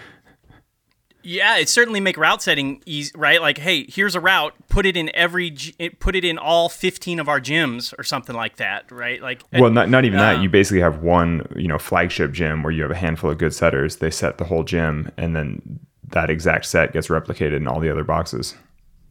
[1.29, 3.41] Yeah, it certainly make route setting easy, right?
[3.41, 4.55] Like, hey, here's a route.
[4.69, 8.37] Put it in every, it- put it in all 15 of our gyms or something
[8.37, 9.21] like that, right?
[9.21, 10.37] Like, Well, not not even that.
[10.37, 13.39] Um, You basically have one, you know, flagship gym where you have a handful of
[13.39, 13.97] good setters.
[13.97, 15.81] They set the whole gym, and then
[16.11, 18.55] that exact set gets replicated in all the other boxes,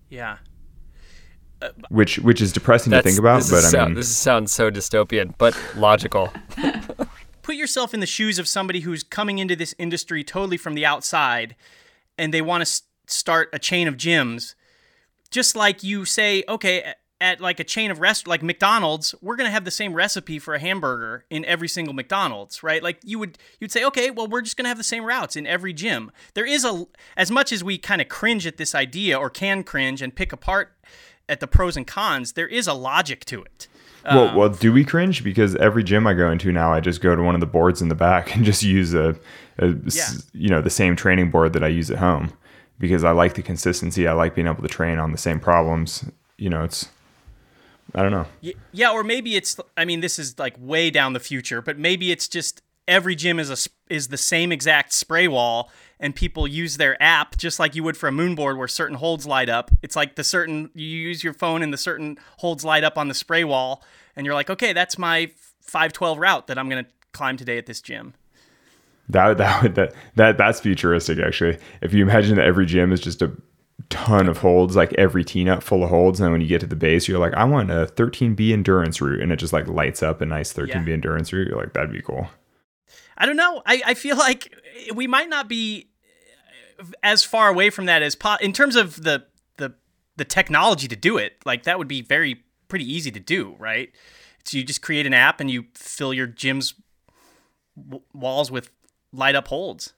[0.10, 0.38] yeah,
[1.90, 3.44] which which is depressing to think about.
[3.50, 6.32] But is I mean, this sounds so dystopian, but logical.
[7.42, 10.86] put yourself in the shoes of somebody who's coming into this industry totally from the
[10.86, 11.56] outside,
[12.18, 14.56] and they want to s- start a chain of gyms.
[15.30, 19.50] Just like you say, okay, at like a chain of rest like McDonald's, we're gonna
[19.50, 22.84] have the same recipe for a hamburger in every single McDonald's, right?
[22.84, 25.48] Like you would you'd say, okay, well we're just gonna have the same routes in
[25.48, 26.12] every gym.
[26.34, 26.86] There is a
[27.16, 30.34] as much as we kind of cringe at this idea or can cringe and pick
[30.34, 30.74] apart
[31.30, 33.68] at the pros and cons, there is a logic to it.
[34.06, 35.24] well, well, um, do we cringe?
[35.24, 37.82] Because every gym I go into now, I just go to one of the boards
[37.82, 39.16] in the back and just use a,
[39.60, 40.10] Yeah.
[40.34, 42.34] you know, the same training board that I use at home
[42.78, 44.06] because I like the consistency.
[44.08, 46.06] I like being able to train on the same problems.
[46.38, 46.90] You know, it's
[47.94, 48.26] I don't know.
[48.72, 49.58] Yeah, or maybe it's.
[49.78, 53.40] I mean, this is like way down the future, but maybe it's just every gym
[53.40, 57.76] is a is the same exact spray wall, and people use their app just like
[57.76, 59.72] you would for a moonboard, where certain holds light up.
[59.82, 63.08] It's like the certain you use your phone and the certain holds light up on
[63.08, 63.84] the spray wall,
[64.16, 65.32] and you're like, okay, that's my
[65.62, 68.14] five twelve route that I'm gonna climb today at this gym.
[69.10, 71.60] That that would that that that's futuristic actually.
[71.82, 73.32] If you imagine that every gym is just a
[73.90, 76.62] ton of holds, like every tee nut full of holds, and then when you get
[76.62, 79.68] to the base, you're like, I want a 13B endurance route, and it just like
[79.68, 80.94] lights up a nice 13B Yeah.
[80.94, 81.48] endurance route.
[81.48, 82.30] You're like, that'd be cool.
[83.18, 83.62] I don't know.
[83.66, 84.54] I, I feel like
[84.94, 85.88] we might not be
[87.02, 89.26] as far away from that as po- in terms of the
[89.58, 89.74] the
[90.18, 91.34] the technology to do it.
[91.46, 93.90] Like that would be very pretty easy to do, right?
[94.44, 96.74] So you just create an app and you fill your gym's
[97.78, 98.70] w- walls with
[99.14, 99.94] light up holds.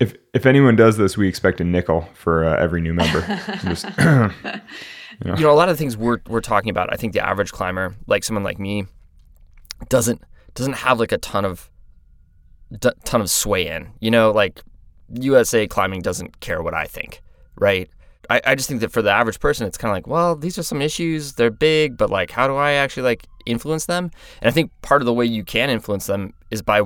[0.00, 3.20] If if anyone does this, we expect a nickel for uh, every new member.
[3.64, 7.26] Just- you know, a lot of the things we're we're talking about, I think the
[7.26, 8.86] average climber, like someone like me,
[9.88, 10.22] doesn't
[10.54, 11.70] doesn't have like a ton of
[12.78, 13.90] d- ton of sway in.
[14.00, 14.62] You know, like
[15.14, 17.20] USA climbing doesn't care what I think,
[17.56, 17.90] right?
[18.30, 20.58] I, I just think that for the average person, it's kind of like, well, these
[20.58, 21.32] are some issues.
[21.32, 24.10] They're big, but like, how do I actually like influence them?
[24.42, 26.82] And I think part of the way you can influence them is by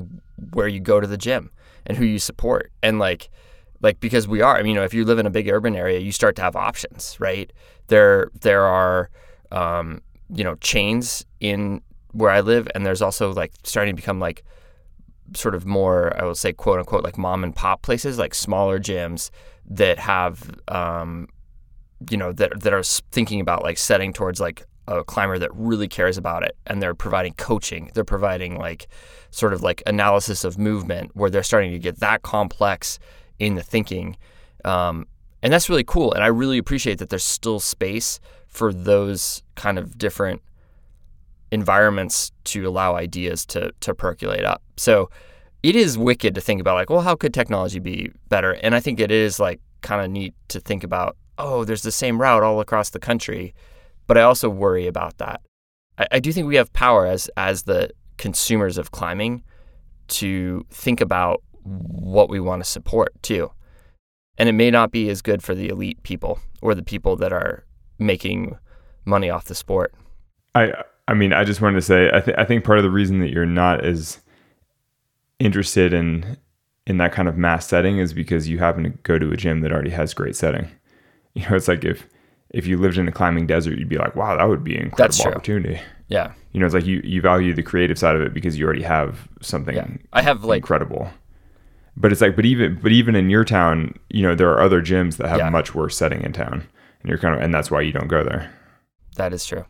[0.53, 1.51] where you go to the gym
[1.87, 2.73] and who you support.
[2.83, 3.31] And like,
[3.81, 5.75] like because we are, I mean, you know, if you live in a big urban
[5.75, 7.53] area, you start to have options, right?
[7.89, 9.11] There, there are,
[9.51, 10.03] um,
[10.35, 14.45] you know, chains in where I live, and there's also like starting to become like
[15.35, 18.79] sort of more, I will say, quote unquote, like mom and pop places, like smaller
[18.79, 19.31] gyms
[19.69, 21.29] that have, um,
[22.11, 25.89] you know, that that are thinking about like setting towards like a climber that really
[25.89, 27.91] cares about it, and they're providing coaching.
[27.95, 28.89] They're providing like
[29.31, 32.99] sort of like analysis of movement, where they're starting to get that complex
[33.39, 34.17] in the thinking,
[34.65, 35.07] um,
[35.43, 36.13] and that's really cool.
[36.13, 40.43] And I really appreciate that there's still space for those kind of different
[41.51, 44.63] environments to allow ideas to to percolate up.
[44.77, 45.11] So
[45.63, 48.53] it is wicked to think about like, well, how could technology be better?
[48.53, 51.93] And I think it is like kind of neat to think about, oh, there's the
[51.93, 53.55] same route all across the country.
[54.13, 55.41] But I also worry about that.
[55.97, 59.43] I, I do think we have power as as the consumers of climbing
[60.09, 63.51] to think about what we want to support too.
[64.37, 67.33] And it may not be as good for the elite people or the people that
[67.33, 67.65] are
[67.99, 68.59] making
[69.07, 69.95] money off the sport.
[70.55, 70.75] I
[71.09, 73.21] I mean, I just wanted to say, I think I think part of the reason
[73.21, 74.21] that you're not as
[75.39, 76.37] interested in
[76.87, 79.63] in that kind of mass setting is because you happen to go to a gym
[79.63, 80.69] that already has great setting.
[81.35, 82.07] You know, it's like if
[82.53, 84.83] if you lived in a climbing desert, you'd be like, wow, that would be an
[84.85, 85.81] incredible opportunity.
[86.09, 86.33] Yeah.
[86.53, 88.83] You know, it's like you you value the creative side of it because you already
[88.83, 89.87] have something Yeah.
[90.13, 91.11] I have like incredible.
[91.97, 94.83] But it's like, but even but even in your town, you know, there are other
[94.83, 95.51] gyms that have Yeah.
[95.51, 96.67] much worse setting in town,
[97.01, 98.51] and you're kind of, and that's why you don't go there.
[99.17, 99.65] that is true.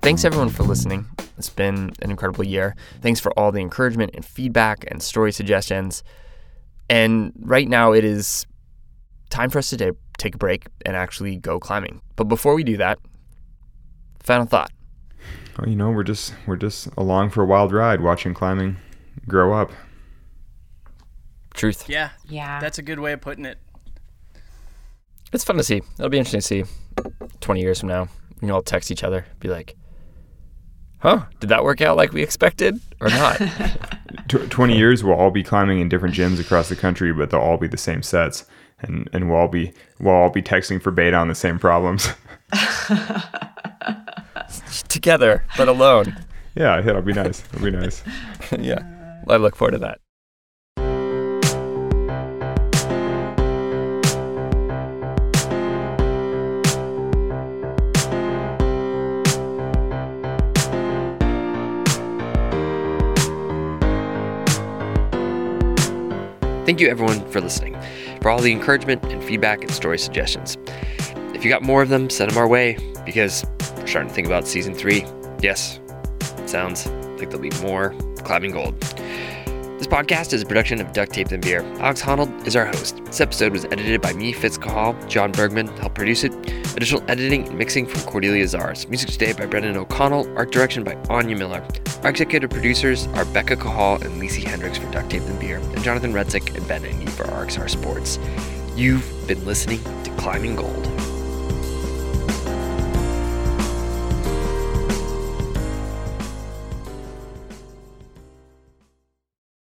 [0.00, 1.06] Thanks everyone for listening.
[1.38, 2.74] It's been an incredible year.
[3.00, 6.02] Thanks for all the encouragement and feedback and story suggestions.
[6.90, 8.46] And right now it is
[9.30, 12.00] time for us to take, take a break and actually go climbing.
[12.16, 12.98] But before we do that,
[14.20, 14.70] final thought.
[15.58, 18.76] Well, you know, we're just we're just along for a wild ride, watching climbing
[19.26, 19.70] grow up.
[21.54, 21.88] Truth.
[21.88, 22.60] Yeah, Yeah.
[22.60, 23.58] that's a good way of putting it.
[25.32, 25.82] It's fun to see.
[25.98, 26.64] It'll be interesting to see
[27.40, 28.08] 20 years from now.
[28.34, 29.76] We can all text each other, be like,
[31.00, 33.36] huh, did that work out like we expected or not?
[34.28, 37.40] Tw 20 years we'll all be climbing in different gyms across the country but they'll
[37.40, 38.44] all be the same sets
[38.80, 42.08] and and we'll all be we'll all be texting for beta on the same problems
[44.88, 46.16] Together, but alone.
[46.54, 48.02] yeah it'll be nice it'll be nice
[48.58, 48.80] yeah.
[49.28, 50.00] I look forward to that.
[66.68, 67.74] Thank you, everyone, for listening,
[68.20, 70.58] for all the encouragement and feedback and story suggestions.
[71.34, 73.46] If you got more of them, send them our way because
[73.78, 75.06] we're starting to think about season three.
[75.40, 75.80] Yes,
[76.44, 76.86] sounds
[77.18, 78.78] like there'll be more climbing gold.
[79.78, 81.60] This podcast is a production of Duct Tape and Beer.
[81.78, 83.00] Alex Honnold is our host.
[83.04, 85.08] This episode was edited by me, Fitz Cahall.
[85.08, 86.34] John Bergman helped produce it.
[86.76, 88.88] Additional editing and mixing from Cordelia Zars.
[88.88, 90.36] Music today by Brendan O'Connell.
[90.36, 91.64] Art direction by Anya Miller.
[92.02, 95.84] Our executive producers are Becca Cahall and Lacey Hendricks for Duct Tape and Beer, and
[95.84, 98.18] Jonathan Redsick and Ben Engie for RXR Sports.
[98.74, 101.17] You've been listening to Climbing Gold.